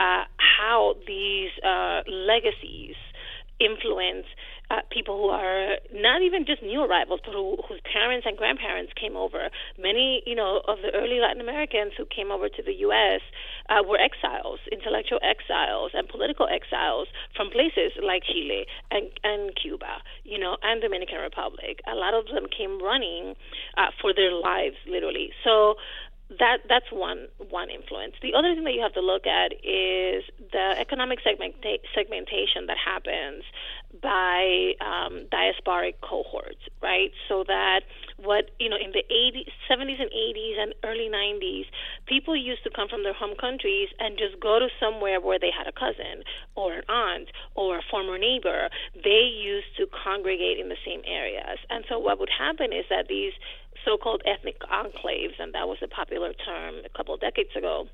uh, 0.00 0.24
how 0.36 0.94
these 1.06 1.50
uh, 1.64 2.02
legacies 2.06 2.96
influence 3.58 4.26
uh, 4.70 4.82
people 4.90 5.16
who 5.16 5.28
are 5.28 5.78
not 5.94 6.22
even 6.22 6.44
just 6.44 6.62
new 6.62 6.82
arrivals, 6.82 7.20
but 7.24 7.32
who, 7.32 7.56
whose 7.68 7.80
parents 7.86 8.26
and 8.26 8.36
grandparents 8.36 8.92
came 8.98 9.16
over. 9.16 9.48
Many, 9.78 10.22
you 10.26 10.34
know, 10.34 10.60
of 10.66 10.78
the 10.82 10.90
early 10.90 11.20
Latin 11.22 11.40
Americans 11.40 11.92
who 11.96 12.04
came 12.04 12.30
over 12.32 12.48
to 12.48 12.62
the 12.62 12.74
U.S. 12.90 13.22
Uh, 13.70 13.86
were 13.86 13.98
exiles, 13.98 14.58
intellectual 14.72 15.20
exiles, 15.22 15.92
and 15.94 16.08
political 16.08 16.48
exiles 16.50 17.06
from 17.36 17.50
places 17.50 17.94
like 18.02 18.22
Chile 18.26 18.66
and, 18.90 19.06
and 19.22 19.54
Cuba, 19.54 20.02
you 20.24 20.38
know, 20.38 20.56
and 20.62 20.82
Dominican 20.82 21.22
Republic. 21.22 21.78
A 21.86 21.94
lot 21.94 22.14
of 22.14 22.26
them 22.26 22.50
came 22.50 22.82
running 22.82 23.34
uh, 23.78 23.94
for 24.02 24.12
their 24.12 24.34
lives, 24.34 24.76
literally. 24.90 25.30
So 25.44 25.76
that 26.28 26.58
that's 26.68 26.90
one 26.90 27.28
one 27.50 27.70
influence. 27.70 28.14
The 28.20 28.34
other 28.34 28.54
thing 28.54 28.64
that 28.64 28.74
you 28.74 28.82
have 28.82 28.94
to 28.94 29.00
look 29.00 29.26
at 29.26 29.52
is 29.62 30.24
the 30.52 30.74
economic 30.78 31.20
segmenta- 31.24 31.78
segmentation 31.94 32.66
that 32.66 32.76
happens 32.82 33.44
by 34.02 34.72
um, 34.80 35.26
diasporic 35.30 35.94
cohorts, 36.02 36.62
right? 36.82 37.12
So 37.28 37.44
that 37.46 37.82
what 38.16 38.50
you 38.58 38.68
know 38.68 38.76
in 38.76 38.92
the 38.92 39.04
80s, 39.10 39.50
70s 39.70 40.00
and 40.00 40.10
80s 40.10 40.58
and 40.58 40.74
early 40.84 41.08
90s, 41.08 41.66
people 42.06 42.36
used 42.36 42.64
to 42.64 42.70
come 42.70 42.88
from 42.88 43.02
their 43.02 43.14
home 43.14 43.36
countries 43.38 43.88
and 43.98 44.18
just 44.18 44.40
go 44.40 44.58
to 44.58 44.68
somewhere 44.80 45.20
where 45.20 45.38
they 45.38 45.50
had 45.50 45.66
a 45.66 45.72
cousin 45.72 46.24
or 46.54 46.74
an 46.74 46.82
aunt 46.88 47.28
or 47.54 47.78
a 47.78 47.82
former 47.90 48.18
neighbor. 48.18 48.68
They 48.94 49.28
used 49.28 49.76
to 49.76 49.86
congregate 49.86 50.58
in 50.58 50.68
the 50.68 50.80
same 50.84 51.02
areas, 51.06 51.58
and 51.70 51.84
so 51.88 51.98
what 51.98 52.18
would 52.18 52.30
happen 52.30 52.72
is 52.72 52.84
that 52.90 53.08
these 53.08 53.32
so-called 53.84 54.22
ethnic 54.26 54.60
enclaves, 54.60 55.38
and 55.38 55.54
that 55.54 55.68
was 55.68 55.78
a 55.82 55.88
popular 55.88 56.32
term 56.32 56.76
a 56.84 56.88
couple 56.96 57.14
of 57.14 57.20
decades 57.20 57.54
ago. 57.56 57.86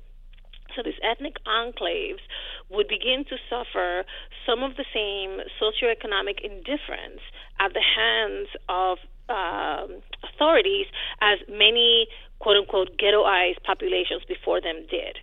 So 0.75 0.81
these 0.83 0.97
ethnic 1.03 1.37
enclaves 1.45 2.23
would 2.69 2.87
begin 2.87 3.25
to 3.29 3.37
suffer 3.49 4.03
some 4.45 4.63
of 4.63 4.75
the 4.75 4.85
same 4.93 5.41
socioeconomic 5.61 6.41
indifference 6.41 7.21
at 7.59 7.73
the 7.73 7.83
hands 7.83 8.49
of 8.69 8.97
um, 9.29 10.01
authorities 10.33 10.87
as 11.21 11.39
many 11.49 12.07
quote 12.39 12.57
unquote 12.57 12.97
ghettoized 12.97 13.61
populations 13.63 14.23
before 14.27 14.61
them 14.61 14.85
did. 14.89 15.17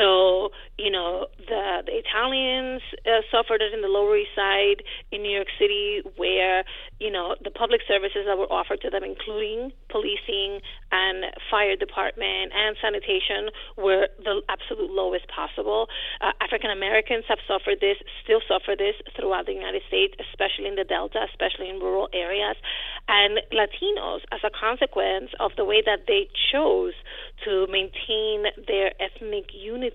So, 0.00 0.48
you 0.78 0.88
know, 0.88 1.26
the, 1.36 1.84
the 1.84 1.92
Italians 1.92 2.80
uh, 3.04 3.20
suffered 3.28 3.60
it 3.60 3.74
in 3.76 3.82
the 3.84 3.92
Lower 3.92 4.16
East 4.16 4.32
Side 4.34 4.80
in 5.12 5.20
New 5.20 5.28
York 5.28 5.52
City, 5.60 6.00
where, 6.16 6.64
you 6.98 7.12
know, 7.12 7.36
the 7.44 7.50
public 7.50 7.82
services 7.86 8.24
that 8.24 8.38
were 8.40 8.48
offered 8.48 8.80
to 8.80 8.88
them, 8.88 9.04
including 9.04 9.76
policing 9.92 10.64
and 10.88 11.28
fire 11.52 11.76
department 11.76 12.56
and 12.56 12.80
sanitation, 12.80 13.52
were 13.76 14.08
the 14.24 14.40
absolute 14.48 14.88
lowest 14.88 15.28
possible. 15.28 15.88
Uh, 16.24 16.32
African 16.40 16.70
Americans 16.70 17.28
have 17.28 17.44
suffered 17.44 17.84
this, 17.84 18.00
still 18.24 18.40
suffer 18.48 18.72
this 18.72 18.96
throughout 19.12 19.44
the 19.44 19.52
United 19.52 19.82
States, 19.84 20.16
especially 20.16 20.64
in 20.64 20.80
the 20.80 20.84
Delta, 20.88 21.28
especially 21.28 21.68
in 21.68 21.76
rural 21.76 22.08
areas. 22.16 22.56
And 23.04 23.44
Latinos, 23.52 24.24
as 24.32 24.40
a 24.48 24.50
consequence 24.50 25.28
of 25.44 25.52
the 25.60 25.68
way 25.68 25.84
that 25.84 26.08
they 26.08 26.32
chose 26.48 26.96
to 27.44 27.66
maintain 27.68 28.48
their 28.64 28.96
ethnic 28.96 29.52
unity 29.52 29.89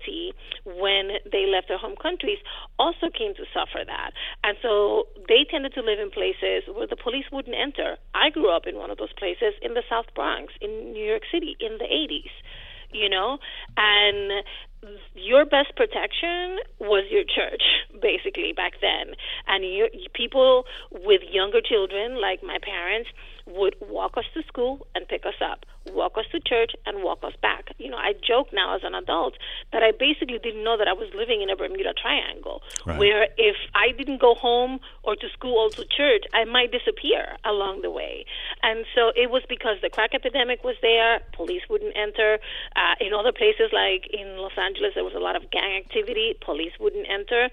when 0.64 1.18
they 1.30 1.46
left 1.46 1.68
their 1.68 1.78
home 1.78 1.96
countries 2.00 2.38
also 2.78 3.10
came 3.10 3.34
to 3.34 3.44
suffer 3.52 3.84
that. 3.86 4.10
And 4.44 4.56
so 4.62 5.08
they 5.28 5.46
tended 5.48 5.74
to 5.74 5.82
live 5.82 5.98
in 5.98 6.10
places 6.10 6.64
where 6.72 6.86
the 6.86 6.96
police 6.96 7.26
wouldn't 7.32 7.56
enter. 7.56 7.96
I 8.14 8.30
grew 8.30 8.50
up 8.50 8.66
in 8.66 8.76
one 8.76 8.90
of 8.90 8.98
those 8.98 9.12
places 9.12 9.54
in 9.62 9.74
the 9.74 9.82
South 9.88 10.06
Bronx, 10.14 10.52
in 10.60 10.92
New 10.92 11.04
York 11.04 11.22
City, 11.30 11.56
in 11.60 11.78
the 11.78 11.86
80s 11.86 12.32
you 12.92 13.08
know 13.08 13.38
and 13.76 14.44
your 15.14 15.44
best 15.44 15.74
protection 15.76 16.58
was 16.80 17.04
your 17.10 17.24
church 17.24 17.62
basically 18.00 18.52
back 18.52 18.74
then 18.80 19.14
and 19.48 19.64
you, 19.64 19.88
people 20.14 20.64
with 20.92 21.20
younger 21.30 21.60
children 21.60 22.20
like 22.20 22.42
my 22.42 22.58
parents 22.62 23.10
would 23.46 23.76
walk 23.80 24.16
us 24.16 24.24
to 24.34 24.42
school 24.42 24.86
and 24.94 25.06
pick 25.06 25.24
us 25.24 25.40
up, 25.40 25.64
walk 25.92 26.18
us 26.18 26.24
to 26.32 26.40
church 26.40 26.72
and 26.84 27.02
walk 27.02 27.22
us 27.22 27.32
back. 27.40 27.68
You 27.78 27.90
know, 27.90 27.96
I 27.96 28.12
joke 28.12 28.48
now 28.52 28.74
as 28.74 28.82
an 28.82 28.94
adult 28.94 29.34
that 29.72 29.82
I 29.82 29.92
basically 29.92 30.38
didn't 30.38 30.64
know 30.64 30.76
that 30.76 30.88
I 30.88 30.92
was 30.92 31.08
living 31.14 31.42
in 31.42 31.50
a 31.50 31.56
Bermuda 31.56 31.94
Triangle, 31.94 32.62
right. 32.84 32.98
where 32.98 33.28
if 33.36 33.56
I 33.74 33.92
didn't 33.96 34.20
go 34.20 34.34
home 34.34 34.80
or 35.04 35.14
to 35.16 35.28
school 35.30 35.58
or 35.58 35.70
to 35.70 35.84
church, 35.84 36.24
I 36.34 36.44
might 36.44 36.72
disappear 36.72 37.36
along 37.44 37.82
the 37.82 37.90
way. 37.90 38.26
And 38.62 38.84
so 38.94 39.12
it 39.14 39.30
was 39.30 39.42
because 39.48 39.76
the 39.80 39.90
crack 39.90 40.10
epidemic 40.14 40.64
was 40.64 40.76
there, 40.82 41.20
police 41.32 41.62
wouldn't 41.70 41.96
enter. 41.96 42.38
Uh, 42.74 42.94
in 43.00 43.14
other 43.14 43.32
places 43.32 43.70
like 43.72 44.08
in 44.12 44.38
Los 44.38 44.56
Angeles, 44.58 44.92
there 44.94 45.04
was 45.04 45.14
a 45.14 45.20
lot 45.20 45.36
of 45.36 45.50
gang 45.50 45.76
activity, 45.84 46.34
police 46.40 46.72
wouldn't 46.80 47.06
enter. 47.08 47.48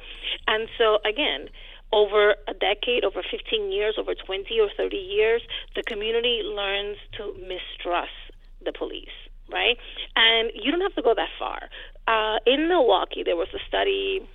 And 0.48 0.68
so 0.78 1.00
again, 1.06 1.50
over 1.94 2.36
a 2.48 2.54
decade, 2.54 3.06
over 3.06 3.22
15 3.22 3.72
years, 3.72 3.96
over 4.00 4.16
20 4.16 4.60
or 4.60 4.70
30 4.76 4.98
years, 4.98 5.42
the 5.76 5.84
community 5.84 6.42
learns 6.44 6.98
to 7.18 7.34
mistrust 7.40 8.18
the 8.66 8.74
police, 8.74 9.14
right? 9.52 9.78
And 10.16 10.52
you 10.56 10.72
don't 10.72 10.82
have 10.82 10.96
to 10.96 11.04
go 11.04 11.14
that 11.14 11.30
far. 11.38 11.70
Uh, 12.08 12.40
in 12.48 12.68
Milwaukee, 12.68 13.22
there 13.24 13.36
was 13.36 13.48
a 13.54 13.62
study 13.68 14.28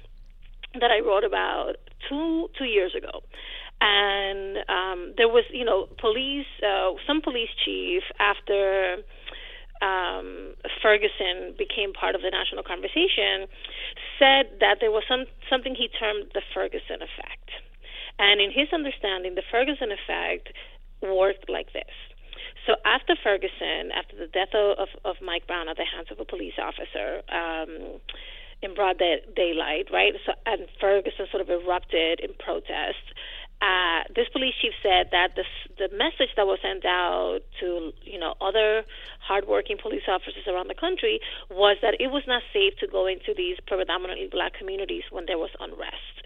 that 0.80 0.90
I 0.90 1.00
wrote 1.00 1.24
about 1.24 1.76
two 2.08 2.48
two 2.56 2.64
years 2.64 2.94
ago, 2.94 3.22
and 3.80 4.58
um, 4.68 5.14
there 5.16 5.28
was, 5.28 5.44
you 5.50 5.64
know, 5.64 5.88
police, 5.98 6.46
uh, 6.62 6.92
some 7.06 7.20
police 7.20 7.50
chief 7.64 8.02
after. 8.18 8.98
Um, 9.80 10.54
Ferguson 10.82 11.54
became 11.56 11.92
part 11.92 12.16
of 12.16 12.20
the 12.20 12.30
national 12.30 12.64
conversation, 12.64 13.46
said 14.18 14.60
that 14.60 14.78
there 14.80 14.90
was 14.90 15.04
some 15.08 15.24
something 15.48 15.74
he 15.74 15.88
termed 15.88 16.30
the 16.34 16.42
Ferguson 16.54 17.00
effect, 17.02 17.50
and 18.18 18.40
in 18.40 18.50
his 18.50 18.68
understanding, 18.72 19.34
the 19.34 19.46
Ferguson 19.50 19.90
effect 19.92 20.52
worked 21.02 21.48
like 21.48 21.72
this. 21.72 21.94
So 22.66 22.74
after 22.84 23.16
Ferguson, 23.16 23.90
after 23.96 24.16
the 24.16 24.26
death 24.26 24.52
of, 24.54 24.88
of 25.04 25.16
Mike 25.24 25.46
Brown 25.46 25.68
at 25.68 25.76
the 25.76 25.86
hands 25.88 26.08
of 26.10 26.20
a 26.20 26.24
police 26.24 26.58
officer, 26.60 27.22
um, 27.32 28.00
in 28.62 28.74
broad 28.74 28.98
day, 28.98 29.22
daylight, 29.36 29.86
right? 29.92 30.12
So, 30.26 30.32
and 30.44 30.68
Ferguson 30.80 31.26
sort 31.30 31.42
of 31.42 31.48
erupted 31.48 32.20
in 32.20 32.34
protest. 32.38 33.14
Uh, 33.62 34.06
this 34.14 34.28
police 34.30 34.54
chief 34.60 34.72
said 34.82 35.10
that 35.10 35.34
the 35.34 35.44
the 35.78 35.88
message 35.96 36.30
that 36.36 36.46
was 36.46 36.58
sent 36.62 36.84
out 36.84 37.40
to 37.60 37.87
you 38.18 38.24
know 38.24 38.34
other 38.40 38.82
hardworking 39.20 39.78
police 39.80 40.02
officers 40.08 40.46
around 40.48 40.66
the 40.68 40.74
country 40.74 41.20
was 41.50 41.76
that 41.82 41.94
it 42.00 42.10
was 42.10 42.24
not 42.26 42.42
safe 42.52 42.74
to 42.80 42.88
go 42.88 43.06
into 43.06 43.32
these 43.36 43.56
predominantly 43.64 44.28
black 44.30 44.54
communities 44.54 45.04
when 45.10 45.26
there 45.26 45.38
was 45.38 45.50
unrest, 45.60 46.16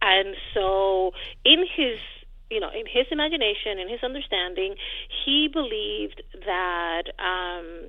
and 0.00 0.36
so 0.54 1.10
in 1.44 1.66
his 1.66 1.98
you 2.50 2.60
know 2.60 2.70
in 2.70 2.86
his 2.86 3.06
imagination, 3.10 3.80
in 3.80 3.88
his 3.88 4.02
understanding, 4.04 4.76
he 5.24 5.48
believed 5.52 6.22
that 6.46 7.10
um, 7.18 7.88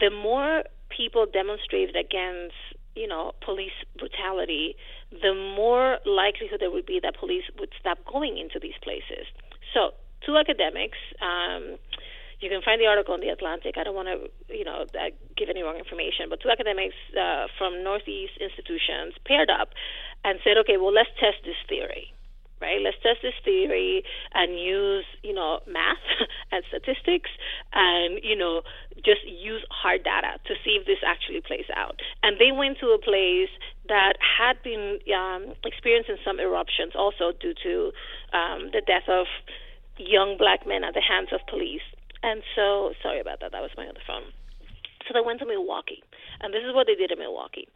the 0.00 0.08
more 0.08 0.62
people 0.88 1.26
demonstrated 1.30 1.96
against 1.96 2.56
you 2.96 3.06
know 3.06 3.32
police 3.44 3.76
brutality, 3.98 4.74
the 5.10 5.34
more 5.34 5.98
likelihood 6.06 6.60
there 6.60 6.70
would 6.70 6.86
be 6.86 6.98
that 7.02 7.18
police 7.18 7.44
would 7.58 7.72
stop 7.78 7.98
going 8.10 8.38
into 8.38 8.58
these 8.58 8.78
places. 8.82 9.28
So, 9.74 9.92
two 10.24 10.38
academics. 10.38 10.98
Um, 11.20 11.76
you 12.42 12.50
can 12.50 12.62
find 12.62 12.80
the 12.80 12.86
article 12.86 13.14
in 13.14 13.20
the 13.20 13.30
Atlantic. 13.30 13.78
I 13.78 13.84
don't 13.84 13.94
want 13.94 14.08
to, 14.08 14.28
you 14.52 14.64
know, 14.64 14.82
uh, 14.82 15.10
give 15.36 15.48
any 15.48 15.62
wrong 15.62 15.76
information, 15.78 16.26
but 16.28 16.42
two 16.42 16.50
academics 16.50 16.98
uh, 17.14 17.46
from 17.56 17.82
Northeast 17.82 18.34
institutions 18.40 19.14
paired 19.24 19.50
up 19.50 19.70
and 20.24 20.38
said, 20.42 20.58
okay, 20.58 20.76
well, 20.76 20.92
let's 20.92 21.10
test 21.18 21.44
this 21.44 21.58
theory 21.68 22.12
right? 22.62 22.78
Let's 22.80 22.96
test 23.02 23.18
this 23.22 23.34
theory 23.44 24.04
and 24.32 24.54
use, 24.54 25.04
you 25.22 25.34
know, 25.34 25.58
math 25.66 25.98
and 26.52 26.62
statistics 26.70 27.28
and, 27.74 28.22
you 28.22 28.38
know, 28.38 28.62
just 29.04 29.26
use 29.26 29.66
hard 29.68 30.04
data 30.04 30.38
to 30.46 30.54
see 30.64 30.78
if 30.78 30.86
this 30.86 31.02
actually 31.04 31.42
plays 31.42 31.66
out. 31.74 31.98
And 32.22 32.38
they 32.38 32.54
went 32.54 32.78
to 32.78 32.94
a 32.94 33.02
place 33.02 33.50
that 33.90 34.14
had 34.22 34.62
been 34.62 35.02
um, 35.10 35.58
experiencing 35.66 36.16
some 36.24 36.38
eruptions 36.38 36.94
also 36.94 37.32
due 37.34 37.54
to 37.66 37.90
um, 38.30 38.70
the 38.70 38.80
death 38.86 39.10
of 39.10 39.26
young 39.98 40.38
black 40.38 40.64
men 40.66 40.84
at 40.84 40.94
the 40.94 41.02
hands 41.02 41.28
of 41.34 41.40
police. 41.50 41.84
And 42.22 42.42
so, 42.54 42.92
sorry 43.02 43.20
about 43.20 43.40
that, 43.40 43.52
that 43.52 43.62
was 43.62 43.70
my 43.76 43.86
other 43.86 44.00
phone. 44.06 44.32
So 45.06 45.14
they 45.14 45.20
went 45.24 45.40
to 45.40 45.46
Milwaukee. 45.46 46.02
And 46.40 46.54
this 46.54 46.62
is 46.62 46.74
what 46.74 46.86
they 46.86 46.94
did 46.94 47.10
in 47.10 47.18
Milwaukee. 47.18 47.68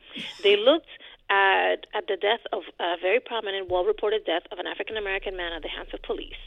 They 0.42 0.56
looked 0.56 0.88
at, 1.30 1.86
at 1.94 2.06
the 2.06 2.16
death 2.16 2.40
of 2.52 2.62
a 2.78 2.94
very 3.00 3.20
prominent, 3.20 3.70
well 3.70 3.84
reported 3.84 4.24
death 4.24 4.42
of 4.52 4.58
an 4.58 4.66
African 4.66 4.96
American 4.96 5.36
man 5.36 5.52
at 5.52 5.62
the 5.62 5.68
hands 5.68 5.90
of 5.92 6.02
police. 6.02 6.38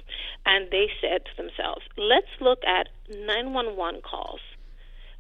And 0.46 0.72
they 0.72 0.88
said 1.02 1.26
to 1.26 1.34
themselves, 1.36 1.82
let's 1.98 2.32
look 2.40 2.60
at 2.66 2.88
911 3.10 4.02
calls 4.02 4.40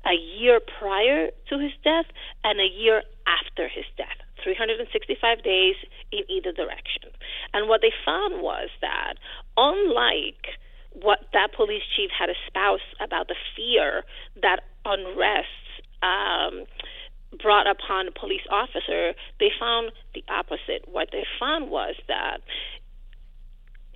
a 0.06 0.16
year 0.16 0.60
prior 0.60 1.30
to 1.50 1.60
his 1.60 1.72
death 1.84 2.06
and 2.44 2.60
a 2.60 2.68
year 2.68 3.04
after 3.28 3.68
his 3.68 3.86
death. 3.98 4.16
365 4.44 5.44
days 5.44 5.76
in 6.12 6.24
either 6.30 6.54
direction. 6.54 7.12
And 7.54 7.68
what 7.68 7.82
they 7.82 7.92
found 8.06 8.42
was 8.42 8.70
that, 8.82 9.16
unlike 9.58 10.56
what 10.92 11.20
that 11.34 11.54
police 11.56 11.84
chief 11.96 12.10
had 12.18 12.30
espoused 12.30 12.84
about 13.00 13.28
the 13.28 13.36
fear 13.56 14.04
that 14.42 14.62
unrest 14.86 15.48
um, 16.02 16.66
brought 17.42 17.68
upon 17.68 18.08
a 18.08 18.12
police 18.12 18.46
officer, 18.50 19.14
they 19.40 19.52
found 19.60 19.92
the 20.14 20.24
opposite. 20.30 20.88
What 20.88 21.10
they 21.12 21.26
found 21.40 21.70
was 21.70 21.96
that 22.08 22.42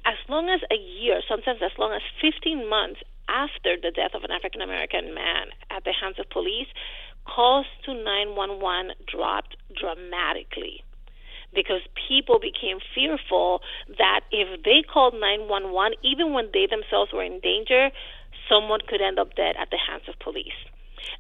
as 0.06 0.18
long 0.30 0.50
as 0.50 0.62
a 0.70 0.76
year, 0.76 1.22
sometimes 1.28 1.60
as 1.64 1.72
long 1.78 1.94
as 1.94 2.02
15 2.22 2.70
months 2.70 3.02
after 3.30 3.78
the 3.82 3.92
death 3.92 4.12
of 4.14 4.24
an 4.24 4.32
African 4.32 4.62
American 4.62 5.14
man 5.14 5.48
at 5.72 5.84
the 5.86 5.94
hands 5.94 6.20
of 6.20 6.30
police, 6.30 6.68
calls 7.26 7.66
to 7.86 7.94
911 7.94 8.94
dropped 9.08 9.56
dramatically 9.80 10.84
because 11.54 11.82
people 12.08 12.40
became 12.40 12.80
fearful 12.94 13.62
that 13.98 14.22
if 14.32 14.64
they 14.64 14.84
called 14.84 15.14
911, 15.14 15.98
even 16.04 16.34
when 16.34 16.50
they 16.54 16.68
themselves 16.68 17.12
were 17.14 17.24
in 17.24 17.40
danger, 17.40 17.90
someone 18.50 18.80
could 18.88 19.02
end 19.02 19.20
up 19.20 19.36
dead 19.36 19.56
at 19.58 19.70
the 19.70 19.78
hands 19.78 20.04
of 20.08 20.18
police. 20.20 20.58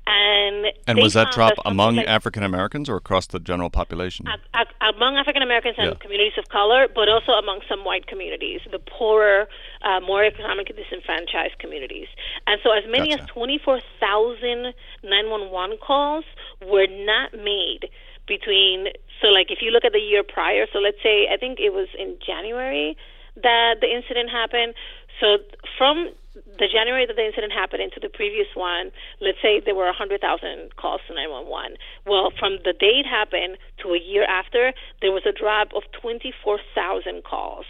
And, 0.05 0.67
and 0.87 0.99
was 0.99 1.13
that 1.13 1.31
drop 1.31 1.53
among 1.65 1.95
like, 1.95 2.07
African 2.07 2.43
Americans 2.43 2.89
or 2.89 2.95
across 2.95 3.27
the 3.27 3.39
general 3.39 3.69
population? 3.69 4.27
A, 4.27 4.59
a, 4.59 4.93
among 4.93 5.15
African 5.17 5.41
Americans 5.41 5.75
and 5.77 5.89
yeah. 5.89 5.95
communities 5.95 6.33
of 6.37 6.49
color, 6.49 6.87
but 6.93 7.07
also 7.07 7.33
among 7.33 7.61
some 7.69 7.85
white 7.85 8.07
communities, 8.07 8.61
the 8.71 8.79
poorer, 8.79 9.47
uh, 9.81 9.99
more 10.01 10.25
economically 10.25 10.75
disenfranchised 10.75 11.57
communities. 11.59 12.07
And 12.47 12.59
so, 12.63 12.71
as 12.71 12.83
many 12.89 13.09
gotcha. 13.09 13.23
as 13.23 13.29
24,000 13.29 14.73
911 15.03 15.77
calls 15.85 16.25
were 16.65 16.87
not 16.87 17.33
made 17.33 17.89
between. 18.27 18.87
So, 19.21 19.27
like, 19.27 19.51
if 19.51 19.59
you 19.61 19.71
look 19.71 19.85
at 19.85 19.93
the 19.93 19.99
year 19.99 20.23
prior, 20.23 20.65
so 20.71 20.79
let's 20.79 21.01
say, 21.01 21.27
I 21.31 21.37
think 21.37 21.59
it 21.59 21.71
was 21.71 21.87
in 21.97 22.17
January 22.25 22.97
that 23.41 23.75
the 23.81 23.87
incident 23.87 24.29
happened. 24.29 24.73
So, 25.19 25.37
from 25.77 26.09
the 26.33 26.67
January 26.67 27.05
that 27.05 27.15
the 27.15 27.25
incident 27.25 27.53
happened 27.53 27.81
into 27.81 27.99
the 28.01 28.09
previous 28.09 28.47
one, 28.55 28.91
let's 29.21 29.37
say 29.41 29.61
there 29.63 29.75
were 29.75 29.85
100,000 29.85 30.75
calls 30.75 31.01
to 31.07 31.13
911. 31.13 31.77
Well, 32.05 32.31
from 32.37 32.57
the 32.65 32.73
day 32.73 33.01
it 33.01 33.05
happened 33.05 33.57
to 33.83 33.93
a 33.93 33.99
year 33.99 34.25
after, 34.25 34.73
there 35.01 35.11
was 35.11 35.23
a 35.25 35.31
drop 35.31 35.73
of 35.75 35.83
24,000 36.01 37.23
calls. 37.23 37.65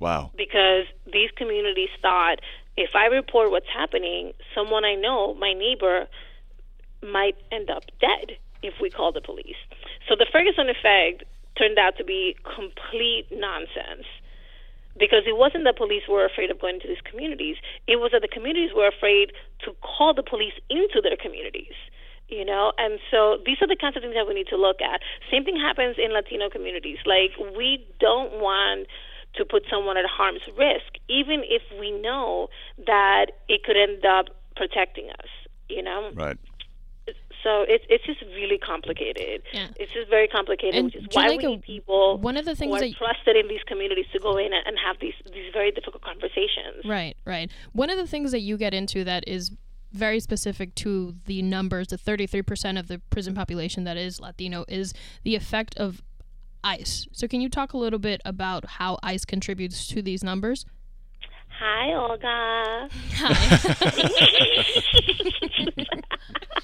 Wow. 0.00 0.30
Because 0.36 0.84
these 1.10 1.30
communities 1.36 1.90
thought 2.00 2.40
if 2.76 2.90
I 2.94 3.06
report 3.06 3.50
what's 3.50 3.68
happening, 3.72 4.32
someone 4.54 4.84
I 4.84 4.94
know, 4.94 5.34
my 5.34 5.52
neighbor, 5.52 6.06
might 7.02 7.36
end 7.50 7.70
up 7.70 7.84
dead 8.00 8.38
if 8.62 8.74
we 8.80 8.90
call 8.90 9.12
the 9.12 9.20
police. 9.20 9.58
So 10.08 10.14
the 10.16 10.26
Ferguson 10.30 10.68
effect 10.68 11.24
turned 11.58 11.78
out 11.78 11.96
to 11.98 12.04
be 12.04 12.36
complete 12.42 13.26
nonsense 13.30 14.06
because 14.98 15.24
it 15.26 15.36
wasn't 15.36 15.64
that 15.64 15.76
police 15.76 16.02
were 16.08 16.24
afraid 16.24 16.50
of 16.50 16.60
going 16.60 16.76
into 16.76 16.88
these 16.88 17.00
communities. 17.04 17.56
It 17.86 17.96
was 17.96 18.12
that 18.12 18.22
the 18.22 18.28
communities 18.28 18.70
were 18.74 18.88
afraid 18.88 19.32
to 19.64 19.72
call 19.80 20.14
the 20.14 20.22
police 20.22 20.54
into 20.68 21.00
their 21.02 21.16
communities. 21.16 21.74
You 22.28 22.46
know, 22.46 22.72
and 22.78 22.98
so 23.10 23.38
these 23.44 23.58
are 23.60 23.68
the 23.68 23.76
kinds 23.76 23.96
of 23.96 24.02
things 24.02 24.14
that 24.14 24.26
we 24.26 24.32
need 24.32 24.46
to 24.48 24.56
look 24.56 24.80
at. 24.80 25.02
Same 25.30 25.44
thing 25.44 25.56
happens 25.56 25.96
in 25.98 26.14
Latino 26.14 26.48
communities. 26.48 26.96
Like 27.04 27.32
we 27.56 27.84
don't 28.00 28.40
want 28.40 28.86
to 29.34 29.44
put 29.44 29.64
someone 29.70 29.98
at 29.98 30.06
harm's 30.06 30.40
risk, 30.56 30.96
even 31.08 31.42
if 31.44 31.62
we 31.78 31.90
know 31.90 32.48
that 32.86 33.26
it 33.48 33.64
could 33.64 33.76
end 33.76 34.06
up 34.06 34.26
protecting 34.56 35.10
us. 35.10 35.28
You 35.68 35.82
know, 35.82 36.10
right. 36.14 36.38
So 37.42 37.64
it's 37.68 37.84
it's 37.88 38.04
just 38.04 38.22
really 38.22 38.58
complicated. 38.58 39.42
Yeah. 39.52 39.68
It's 39.76 39.92
just 39.92 40.08
very 40.08 40.28
complicated, 40.28 40.74
and 40.74 40.84
which 40.86 40.96
is 40.96 41.06
why 41.12 41.30
we 41.30 41.38
need 41.38 41.62
people 41.62 42.18
one 42.18 42.36
of 42.36 42.44
the 42.44 42.54
things 42.54 42.78
who 42.78 42.86
are 42.86 42.92
trusted 42.92 43.36
in 43.36 43.48
these 43.48 43.62
communities 43.66 44.06
to 44.12 44.20
go 44.20 44.36
in 44.36 44.52
and 44.52 44.76
have 44.84 44.96
these 45.00 45.14
these 45.32 45.52
very 45.52 45.72
difficult 45.72 46.02
conversations. 46.02 46.84
Right, 46.84 47.16
right. 47.24 47.50
One 47.72 47.90
of 47.90 47.98
the 47.98 48.06
things 48.06 48.30
that 48.32 48.40
you 48.40 48.56
get 48.56 48.74
into 48.74 49.02
that 49.04 49.24
is 49.26 49.50
very 49.92 50.20
specific 50.20 50.74
to 50.76 51.14
the 51.26 51.42
numbers, 51.42 51.88
the 51.88 51.98
33% 51.98 52.78
of 52.78 52.88
the 52.88 52.98
prison 53.10 53.34
population 53.34 53.84
that 53.84 53.98
is 53.98 54.20
Latino, 54.20 54.64
is 54.68 54.94
the 55.22 55.34
effect 55.34 55.76
of 55.76 56.02
ICE. 56.64 57.08
So, 57.12 57.28
can 57.28 57.40
you 57.40 57.48
talk 57.48 57.72
a 57.72 57.76
little 57.76 57.98
bit 57.98 58.20
about 58.24 58.64
how 58.64 58.98
ICE 59.02 59.24
contributes 59.24 59.86
to 59.88 60.00
these 60.00 60.22
numbers? 60.24 60.64
Hi, 61.58 61.92
Olga. 61.94 62.88
Hi. 63.16 63.34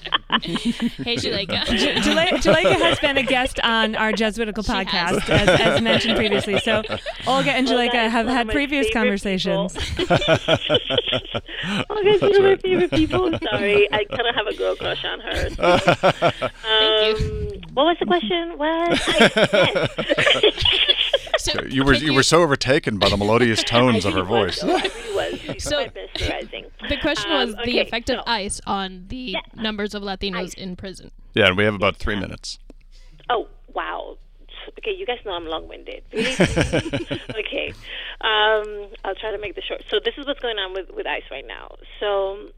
hey, 0.30 1.16
Juleyka. 1.16 1.64
Juleyka 1.64 2.76
has 2.76 2.98
been 2.98 3.16
a 3.16 3.22
guest 3.22 3.58
on 3.60 3.94
our 3.94 4.12
Jesuitical 4.12 4.62
she 4.62 4.72
podcast, 4.72 5.28
as, 5.30 5.48
as, 5.60 5.80
mentioned 5.80 6.16
previously. 6.16 6.58
So, 6.60 6.82
Olga 7.26 7.52
and 7.52 7.66
Juleyka 7.66 8.10
have 8.10 8.26
had 8.26 8.48
previous 8.48 8.86
conversations. 8.92 9.76
Olga's 11.90 12.20
one 12.20 12.36
of 12.36 12.42
my 12.42 12.56
favorite 12.56 12.90
people. 12.90 13.30
Sorry, 13.50 13.88
I 13.92 14.04
kind 14.04 14.28
of 14.28 14.34
have 14.34 14.46
a 14.46 14.54
girl 14.54 14.76
crush 14.76 15.04
on 15.04 15.20
her. 15.20 15.50
So. 15.50 15.78
Um, 16.48 16.50
Thank 16.62 17.20
you. 17.20 17.60
What 17.74 17.84
was 17.86 17.96
the 18.00 18.06
question? 18.06 18.58
What? 18.58 18.98
so 18.98 20.77
you 21.70 21.84
were 21.84 21.94
you 21.94 22.12
were 22.14 22.22
so 22.22 22.42
overtaken 22.42 22.98
by 22.98 23.08
the 23.08 23.16
melodious 23.16 23.62
tones 23.64 24.04
of 24.04 24.14
her 24.14 24.24
voice. 24.24 24.62
Was, 24.64 24.82
was. 25.14 25.62
So 25.64 25.86
the 26.88 26.96
question 27.00 27.30
was 27.32 27.54
um, 27.54 27.60
okay, 27.60 27.72
the 27.72 27.78
effect 27.80 28.08
so, 28.08 28.18
of 28.18 28.24
ICE 28.26 28.60
on 28.66 29.06
the 29.08 29.16
yeah. 29.16 29.40
numbers 29.56 29.94
of 29.94 30.02
Latinos 30.02 30.36
ICE. 30.36 30.54
in 30.54 30.76
prison. 30.76 31.10
Yeah, 31.34 31.48
and 31.48 31.56
we 31.56 31.64
have 31.64 31.74
about 31.74 31.96
three 31.96 32.14
minutes. 32.14 32.58
Oh 33.28 33.48
wow! 33.74 34.16
Okay, 34.78 34.92
you 34.92 35.06
guys 35.06 35.18
know 35.24 35.32
I'm 35.32 35.46
long-winded. 35.46 36.02
Okay, 36.12 37.72
um, 38.20 38.88
I'll 39.04 39.14
try 39.14 39.30
to 39.32 39.38
make 39.40 39.54
this 39.54 39.64
short. 39.64 39.82
So 39.90 39.98
this 40.04 40.14
is 40.18 40.26
what's 40.26 40.40
going 40.40 40.58
on 40.58 40.72
with 40.72 40.90
with 40.90 41.06
ICE 41.06 41.24
right 41.30 41.46
now. 41.46 41.76
So 41.98 42.50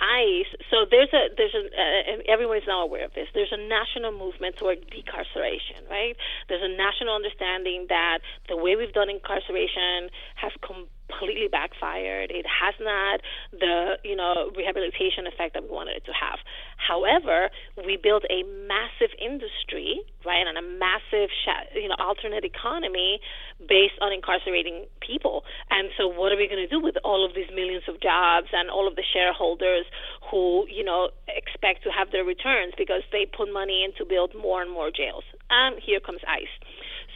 ICE, 0.00 0.46
so 0.70 0.86
there's 0.88 1.12
a 1.12 1.28
there's 1.36 1.54
a 1.54 1.66
uh, 1.66 2.22
everyone 2.28 2.58
is 2.58 2.64
now 2.66 2.82
aware 2.82 3.04
of 3.04 3.14
this. 3.14 3.26
There's 3.34 3.52
a 3.52 3.56
national 3.56 4.12
movement 4.12 4.56
toward 4.56 4.86
decarceration, 4.90 5.88
right? 5.90 6.16
There's 6.48 6.62
a 6.62 6.76
national 6.76 7.14
understanding 7.14 7.86
that 7.88 8.18
the 8.48 8.56
way 8.56 8.76
we've 8.76 8.92
done 8.92 9.10
incarceration 9.10 10.10
has 10.36 10.52
completely 11.08 11.48
backfired. 11.48 12.30
It 12.30 12.46
has 12.46 12.74
not 12.80 13.20
the 13.52 13.96
you 14.04 14.16
know 14.16 14.50
rehabilitation 14.56 15.26
effect 15.26 15.54
that 15.54 15.62
we 15.64 15.70
wanted 15.70 15.96
it 15.96 16.04
to 16.06 16.12
have. 16.12 16.38
However, 16.76 17.50
we 17.76 17.96
built 17.96 18.24
a 18.30 18.44
massive 18.68 19.10
industry, 19.18 20.00
right, 20.24 20.46
and 20.46 20.56
a 20.56 20.62
massive 20.62 21.30
you 21.74 21.88
know 21.88 21.96
alternate 21.98 22.44
economy 22.44 23.20
based 23.58 23.98
on 24.00 24.12
incarcerating 24.12 24.86
people. 25.00 25.44
And 25.70 25.88
so, 25.96 26.06
what 26.06 26.32
are 26.32 26.36
we 26.36 26.46
going 26.46 26.62
to 26.62 26.70
do 26.70 26.80
with 26.80 26.96
all 27.04 27.24
of 27.24 27.34
these 27.34 27.50
millions 27.54 27.84
of 27.88 28.00
jobs 28.00 28.48
and 28.52 28.70
all 28.70 28.86
of 28.86 28.96
the 28.96 29.04
shareholders 29.04 29.86
who 30.30 30.66
you 30.68 30.84
know 30.84 31.10
expect 31.28 31.82
to 31.84 31.90
have 31.90 32.12
their 32.12 32.24
returns 32.24 32.74
because 32.76 33.02
they 33.12 33.26
put 33.26 33.52
money 33.52 33.84
in 33.84 33.92
to 33.96 34.04
build 34.04 34.32
more 34.36 34.62
and 34.62 34.70
more 34.70 34.90
jails? 34.90 35.24
And 35.50 35.80
here 35.82 36.00
comes 36.00 36.20
ICE. 36.28 36.52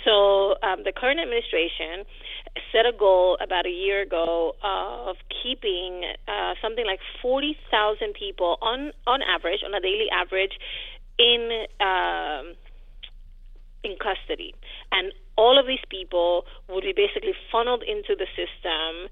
So 0.05 0.59
um, 0.63 0.83
the 0.83 0.93
current 0.93 1.21
administration 1.21 2.03
set 2.71 2.87
a 2.87 2.93
goal 2.93 3.37
about 3.41 3.67
a 3.67 3.71
year 3.71 4.03
ago 4.03 4.55
of 4.63 5.17
keeping 5.43 6.05
uh, 6.29 6.55
something 6.61 6.87
like 6.87 7.01
40,000 7.21 8.15
people 8.15 8.59
on 8.61 8.93
on 9.07 9.23
average, 9.23 9.61
on 9.65 9.75
a 9.75 9.81
daily 9.81 10.09
average, 10.11 10.53
in 11.19 11.67
um, 11.81 12.55
in 13.85 13.97
custody, 13.97 14.55
and 14.93 15.13
all 15.37 15.59
of 15.59 15.67
these 15.67 15.85
people 15.89 16.45
would 16.69 16.85
be 16.85 16.93
basically 16.95 17.35
funneled 17.51 17.83
into 17.83 18.15
the 18.15 18.27
system 18.37 19.09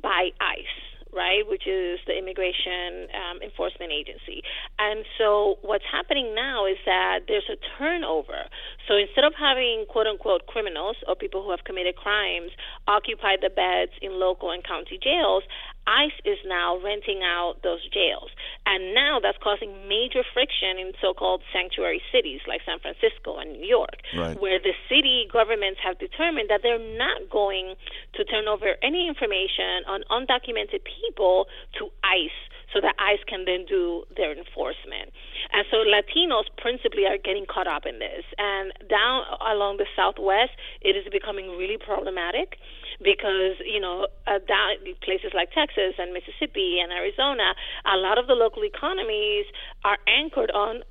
by 0.00 0.30
ICE 0.40 0.93
right, 1.14 1.46
which 1.48 1.66
is 1.66 1.98
the 2.06 2.18
Immigration 2.18 3.08
um, 3.14 3.42
Enforcement 3.42 3.92
Agency. 3.92 4.42
And 4.78 5.04
so 5.18 5.56
what's 5.62 5.86
happening 5.90 6.34
now 6.34 6.66
is 6.66 6.76
that 6.84 7.20
there's 7.28 7.48
a 7.48 7.56
turnover. 7.78 8.50
So 8.88 8.96
instead 8.96 9.24
of 9.24 9.32
having 9.38 9.86
quote 9.88 10.06
unquote 10.06 10.46
criminals 10.46 10.96
or 11.06 11.14
people 11.14 11.42
who 11.42 11.50
have 11.50 11.64
committed 11.64 11.96
crimes 11.96 12.50
occupy 12.86 13.36
the 13.40 13.50
beds 13.50 13.92
in 14.02 14.18
local 14.18 14.50
and 14.50 14.62
county 14.64 14.98
jails, 15.00 15.44
ICE 15.86 16.16
is 16.24 16.38
now 16.46 16.80
renting 16.82 17.20
out 17.22 17.60
those 17.62 17.82
jails. 17.92 18.30
And 18.66 18.94
now 18.94 19.20
that's 19.20 19.38
causing 19.42 19.88
major 19.88 20.24
friction 20.32 20.78
in 20.78 20.92
so 21.00 21.12
called 21.12 21.42
sanctuary 21.52 22.02
cities 22.12 22.40
like 22.48 22.60
San 22.64 22.78
Francisco 22.80 23.36
and 23.36 23.52
New 23.52 23.66
York, 23.66 24.00
right. 24.16 24.40
where 24.40 24.58
the 24.58 24.72
city 24.88 25.28
governments 25.30 25.80
have 25.84 25.98
determined 25.98 26.48
that 26.48 26.60
they're 26.62 26.78
not 26.78 27.28
going 27.30 27.74
to 28.14 28.24
turn 28.24 28.48
over 28.48 28.76
any 28.82 29.08
information 29.08 29.84
on 29.86 30.04
undocumented 30.10 30.80
people 30.84 31.46
to 31.78 31.90
ICE 32.02 32.40
so 32.74 32.82
that 32.82 32.98
ICE 32.98 33.22
can 33.30 33.46
then 33.46 33.64
do 33.64 34.02
their 34.16 34.36
enforcement. 34.36 35.14
And 35.54 35.64
so 35.70 35.86
Latinos 35.86 36.50
principally 36.58 37.06
are 37.06 37.16
getting 37.16 37.46
caught 37.46 37.70
up 37.70 37.86
in 37.86 38.02
this. 38.02 38.26
And 38.36 38.74
down 38.90 39.22
along 39.38 39.78
the 39.78 39.86
Southwest, 39.94 40.58
it 40.82 40.98
is 40.98 41.06
becoming 41.10 41.54
really 41.56 41.78
problematic 41.78 42.58
because 42.98 43.58
you 43.64 43.80
know 43.80 44.06
uh, 44.26 44.38
down 44.46 44.82
places 45.02 45.30
like 45.34 45.50
Texas 45.54 45.94
and 45.98 46.12
Mississippi 46.12 46.82
and 46.82 46.92
Arizona, 46.92 47.54
a 47.86 47.96
lot 47.96 48.18
of 48.18 48.26
the 48.26 48.34
local 48.34 48.64
economies 48.64 49.46
are 49.84 49.98
anchored 50.06 50.50
on 50.50 50.82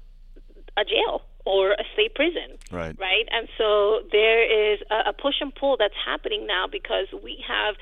a 0.77 0.85
jail 0.85 1.21
or 1.45 1.71
a 1.73 1.83
state 1.93 2.15
prison. 2.15 2.55
Right. 2.71 2.95
Right. 2.97 3.27
And 3.31 3.47
so 3.57 4.07
there 4.11 4.43
is 4.43 4.79
a, 4.89 5.09
a 5.09 5.13
push 5.13 5.35
and 5.41 5.53
pull 5.53 5.75
that's 5.77 5.97
happening 6.05 6.47
now 6.47 6.65
because 6.71 7.07
we 7.23 7.43
have 7.47 7.75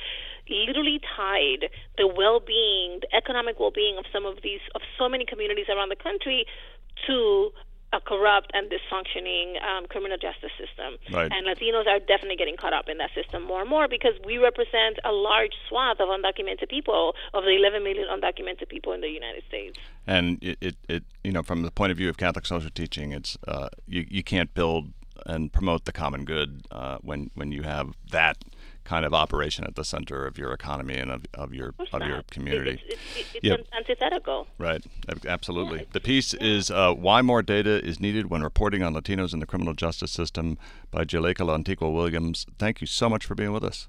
literally 0.51 0.99
tied 1.15 1.69
the 1.97 2.07
well-being, 2.07 2.99
the 3.01 3.15
economic 3.15 3.59
well-being 3.59 3.97
of 3.97 4.05
some 4.11 4.25
of 4.25 4.41
these 4.43 4.61
of 4.75 4.81
so 4.97 5.09
many 5.09 5.25
communities 5.25 5.67
around 5.69 5.89
the 5.89 5.95
country 5.95 6.45
to 7.07 7.51
a 7.93 7.99
corrupt 7.99 8.51
and 8.53 8.71
dysfunctioning 8.71 9.61
um, 9.61 9.85
criminal 9.87 10.17
justice 10.17 10.51
system. 10.57 10.95
Right. 11.11 11.29
And 11.31 11.45
Latinos 11.45 11.87
are 11.87 11.99
definitely 11.99 12.37
getting 12.37 12.55
caught 12.55 12.73
up 12.73 12.87
in 12.87 12.97
that 12.99 13.09
system 13.13 13.43
more 13.43 13.61
and 13.61 13.69
more 13.69 13.87
because 13.87 14.13
we 14.25 14.37
represent 14.37 14.97
a 15.03 15.11
large 15.11 15.51
swath 15.67 15.99
of 15.99 16.07
undocumented 16.07 16.69
people, 16.69 17.15
of 17.33 17.43
the 17.43 17.51
11 17.51 17.83
million 17.83 18.07
undocumented 18.07 18.69
people 18.69 18.93
in 18.93 19.01
the 19.01 19.09
United 19.09 19.43
States. 19.47 19.77
And 20.07 20.41
it, 20.41 20.57
it, 20.61 20.75
it 20.87 21.03
you 21.23 21.33
know, 21.33 21.43
from 21.43 21.63
the 21.63 21.71
point 21.71 21.91
of 21.91 21.97
view 21.97 22.07
of 22.07 22.17
Catholic 22.17 22.45
social 22.45 22.69
teaching, 22.69 23.11
it's 23.11 23.37
uh, 23.47 23.67
you, 23.87 24.05
you 24.09 24.23
can't 24.23 24.53
build 24.53 24.93
and 25.25 25.51
promote 25.51 25.85
the 25.85 25.91
common 25.91 26.25
good 26.25 26.65
uh, 26.71 26.97
when 27.01 27.29
when 27.35 27.51
you 27.51 27.63
have 27.63 27.95
that 28.11 28.37
kind 28.91 29.05
of 29.05 29.13
operation 29.13 29.63
at 29.63 29.75
the 29.75 29.85
center 29.85 30.25
of 30.27 30.37
your 30.37 30.51
economy 30.51 30.97
and 30.97 31.09
of, 31.09 31.25
of 31.33 31.53
your 31.53 31.73
of, 31.79 32.01
of 32.01 32.07
your 32.09 32.23
community. 32.29 32.81
It's, 32.85 33.01
it's, 33.15 33.35
it's 33.35 33.43
yep. 33.45 33.65
antithetical. 33.73 34.47
Right, 34.57 34.83
absolutely. 35.25 35.79
Yeah. 35.79 35.85
The 35.93 36.01
piece 36.01 36.33
yeah. 36.33 36.43
is 36.43 36.69
uh, 36.69 36.93
Why 36.93 37.21
More 37.21 37.41
Data 37.41 37.81
is 37.81 38.01
Needed 38.01 38.29
When 38.29 38.43
Reporting 38.43 38.83
on 38.83 38.93
Latinos 38.93 39.33
in 39.33 39.39
the 39.39 39.45
Criminal 39.45 39.73
Justice 39.73 40.11
System 40.11 40.57
by 40.91 41.05
Juleyka 41.05 41.45
Lantigua 41.45 41.93
Williams. 41.93 42.45
Thank 42.59 42.81
you 42.81 42.87
so 42.87 43.07
much 43.07 43.25
for 43.25 43.33
being 43.33 43.53
with 43.53 43.63
us. 43.63 43.87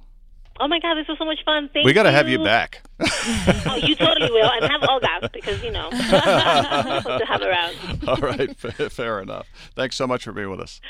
Oh 0.60 0.68
my 0.68 0.78
God, 0.78 0.94
this 0.94 1.08
was 1.08 1.18
so 1.18 1.24
much 1.24 1.40
fun. 1.44 1.68
Thank 1.72 1.84
we 1.84 1.92
got 1.92 2.04
to 2.04 2.12
have 2.12 2.28
you 2.28 2.38
back. 2.38 2.82
oh, 3.00 3.80
you 3.82 3.96
totally 3.96 4.30
will. 4.30 4.48
And 4.50 4.70
have 4.70 4.88
Olga, 4.88 5.28
because, 5.32 5.60
you 5.64 5.72
know, 5.72 5.90
to 5.90 7.24
have 7.26 7.42
around. 7.42 7.74
All 8.06 8.16
right, 8.18 8.56
fair 8.92 9.20
enough. 9.20 9.48
Thanks 9.74 9.96
so 9.96 10.06
much 10.06 10.22
for 10.22 10.30
being 10.30 10.50
with 10.50 10.60
us. 10.60 10.80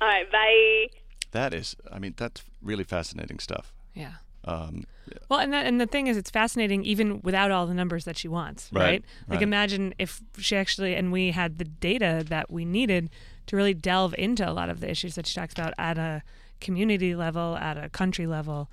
All 0.00 0.08
right, 0.08 0.30
bye. 0.32 0.99
That 1.32 1.54
is, 1.54 1.76
I 1.92 1.98
mean, 1.98 2.14
that's 2.16 2.42
really 2.62 2.84
fascinating 2.84 3.38
stuff. 3.38 3.72
Yeah. 3.94 4.14
Um, 4.44 4.84
well, 5.28 5.40
and 5.40 5.52
that, 5.52 5.66
and 5.66 5.80
the 5.80 5.86
thing 5.86 6.06
is, 6.06 6.16
it's 6.16 6.30
fascinating 6.30 6.84
even 6.84 7.20
without 7.22 7.50
all 7.50 7.66
the 7.66 7.74
numbers 7.74 8.04
that 8.04 8.16
she 8.16 8.26
wants, 8.28 8.70
right? 8.72 8.82
Right, 8.82 9.04
Like, 9.28 9.36
right. 9.36 9.42
imagine 9.42 9.94
if 9.98 10.22
she 10.38 10.56
actually 10.56 10.94
and 10.94 11.12
we 11.12 11.32
had 11.32 11.58
the 11.58 11.64
data 11.64 12.24
that 12.28 12.50
we 12.50 12.64
needed 12.64 13.10
to 13.46 13.56
really 13.56 13.74
delve 13.74 14.14
into 14.16 14.48
a 14.48 14.52
lot 14.52 14.70
of 14.70 14.80
the 14.80 14.90
issues 14.90 15.14
that 15.16 15.26
she 15.26 15.34
talks 15.34 15.52
about 15.52 15.74
at 15.76 15.98
a 15.98 16.22
community 16.60 17.14
level, 17.14 17.56
at 17.56 17.76
a 17.76 17.88
country 17.88 18.26
level, 18.26 18.70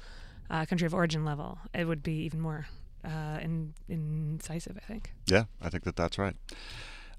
uh, 0.50 0.66
country 0.66 0.86
of 0.86 0.94
origin 0.94 1.26
level. 1.26 1.58
It 1.74 1.86
would 1.86 2.02
be 2.04 2.14
even 2.24 2.40
more 2.40 2.68
uh, 3.04 3.40
in, 3.42 3.74
incisive, 3.90 4.78
I 4.78 4.86
think. 4.86 5.14
Yeah, 5.26 5.46
I 5.62 5.70
think 5.70 5.84
that 5.84 5.96
that's 5.96 6.18
right. 6.18 6.36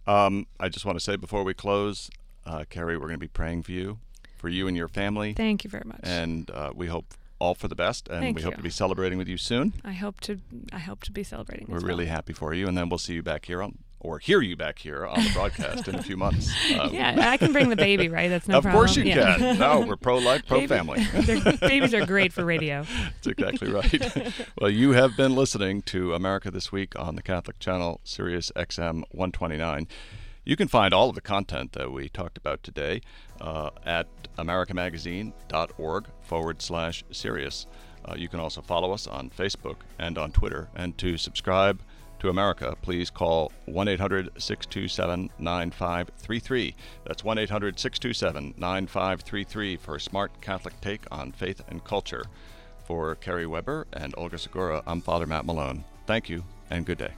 Um, 0.06 0.46
I 0.58 0.68
just 0.68 0.86
want 0.86 0.98
to 0.98 1.04
say 1.04 1.16
before 1.16 1.44
we 1.44 1.52
close, 1.52 2.08
uh, 2.46 2.64
Kerry, 2.70 2.96
we're 2.96 3.08
going 3.08 3.14
to 3.14 3.18
be 3.18 3.28
praying 3.28 3.62
for 3.64 3.72
you, 3.72 3.98
for 4.38 4.48
you 4.48 4.66
and 4.68 4.76
your 4.76 4.88
family, 4.88 5.34
Thank 5.34 5.64
you 5.64 5.70
very 5.70 5.84
much. 5.84 6.00
and 6.02 6.50
uh, 6.50 6.70
we 6.74 6.86
hope 6.86 7.14
all 7.40 7.54
for 7.54 7.68
the 7.68 7.76
best, 7.76 8.08
and 8.08 8.20
Thank 8.20 8.36
we 8.36 8.42
hope 8.42 8.54
you. 8.54 8.56
to 8.56 8.62
be 8.62 8.70
celebrating 8.70 9.16
with 9.18 9.28
you 9.28 9.36
soon. 9.36 9.72
I 9.84 9.92
hope 9.92 10.20
to 10.22 10.40
I 10.72 10.78
hope 10.78 11.04
to 11.04 11.12
be 11.12 11.22
celebrating. 11.22 11.66
We're 11.68 11.76
as 11.76 11.82
well. 11.84 11.88
really 11.90 12.06
happy 12.06 12.32
for 12.32 12.52
you, 12.54 12.66
and 12.66 12.76
then 12.76 12.88
we'll 12.88 12.98
see 12.98 13.14
you 13.14 13.22
back 13.22 13.44
here 13.44 13.62
on, 13.62 13.78
or 14.00 14.18
hear 14.18 14.40
you 14.40 14.56
back 14.56 14.80
here 14.80 15.06
on 15.06 15.22
the 15.22 15.30
broadcast 15.32 15.86
in 15.86 15.94
a 15.94 16.02
few 16.02 16.16
months. 16.16 16.52
Um, 16.78 16.90
Yeah, 16.92 17.14
I 17.30 17.36
can 17.36 17.52
bring 17.52 17.68
the 17.68 17.76
baby, 17.76 18.08
right? 18.08 18.28
That's 18.28 18.48
no 18.48 18.58
of 18.58 18.64
problem. 18.64 18.82
Of 18.84 18.88
course 18.88 18.96
you 18.96 19.04
Yeah. 19.04 19.36
can. 19.38 19.58
No, 19.58 19.80
we're 19.86 19.96
pro-life, 19.96 20.46
pro-family. 20.48 21.06
Babies 21.60 21.94
are 21.94 22.04
great 22.06 22.32
for 22.32 22.44
radio. 22.44 22.84
That's 23.22 23.26
exactly 23.28 23.70
right. 23.70 24.32
well, 24.60 24.70
you 24.70 24.92
have 24.92 25.16
been 25.16 25.36
listening 25.36 25.82
to 25.82 26.14
America 26.14 26.50
This 26.50 26.72
Week 26.72 26.98
on 26.98 27.14
the 27.14 27.22
Catholic 27.22 27.60
Channel, 27.60 28.00
Sirius 28.02 28.50
XM 28.56 29.02
129. 29.12 29.86
You 30.44 30.56
can 30.56 30.66
find 30.68 30.94
all 30.94 31.10
of 31.10 31.14
the 31.14 31.20
content 31.20 31.72
that 31.74 31.92
we 31.92 32.08
talked 32.08 32.38
about 32.38 32.62
today 32.62 33.02
uh, 33.40 33.70
at 33.84 34.06
americamagazine.org 34.38 36.06
forward 36.22 36.62
slash 36.62 37.04
Sirius. 37.10 37.66
Uh, 38.04 38.14
you 38.16 38.28
can 38.28 38.40
also 38.40 38.60
follow 38.62 38.92
us 38.92 39.06
on 39.06 39.30
Facebook 39.30 39.76
and 39.98 40.16
on 40.16 40.32
Twitter. 40.32 40.68
And 40.74 40.96
to 40.98 41.16
subscribe 41.16 41.82
to 42.20 42.28
America, 42.28 42.76
please 42.82 43.10
call 43.10 43.52
1 43.66 43.88
800 43.88 44.30
627 44.38 45.30
9533. 45.38 46.74
That's 47.04 47.24
1 47.24 47.38
800 47.38 47.78
627 47.78 48.54
9533 48.56 49.76
for 49.76 49.96
a 49.96 50.00
smart 50.00 50.40
Catholic 50.40 50.80
take 50.80 51.02
on 51.10 51.32
faith 51.32 51.62
and 51.68 51.84
culture. 51.84 52.24
For 52.86 53.14
Kerry 53.16 53.46
Weber 53.46 53.86
and 53.92 54.14
Olga 54.16 54.38
Segura, 54.38 54.82
I'm 54.86 55.02
Father 55.02 55.26
Matt 55.26 55.44
Malone. 55.44 55.84
Thank 56.06 56.28
you 56.30 56.44
and 56.70 56.86
good 56.86 56.98
day. 56.98 57.12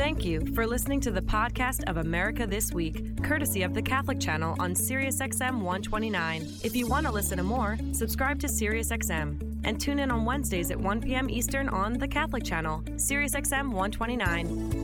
Thank 0.00 0.24
you 0.24 0.40
for 0.54 0.66
listening 0.66 1.00
to 1.02 1.10
the 1.10 1.20
podcast 1.20 1.84
of 1.86 1.98
America 1.98 2.46
This 2.46 2.72
Week, 2.72 3.22
courtesy 3.22 3.64
of 3.64 3.74
the 3.74 3.82
Catholic 3.82 4.18
Channel 4.18 4.56
on 4.58 4.72
SiriusXM 4.72 5.56
129. 5.56 6.48
If 6.64 6.74
you 6.74 6.86
want 6.86 7.04
to 7.04 7.12
listen 7.12 7.36
to 7.36 7.44
more, 7.44 7.76
subscribe 7.92 8.40
to 8.40 8.46
SiriusXM 8.46 9.60
and 9.62 9.78
tune 9.78 9.98
in 9.98 10.10
on 10.10 10.24
Wednesdays 10.24 10.70
at 10.70 10.80
1 10.80 11.02
p.m. 11.02 11.28
Eastern 11.28 11.68
on 11.68 11.92
the 11.92 12.08
Catholic 12.08 12.44
Channel, 12.44 12.80
SiriusXM 12.96 13.72
129. 13.72 14.79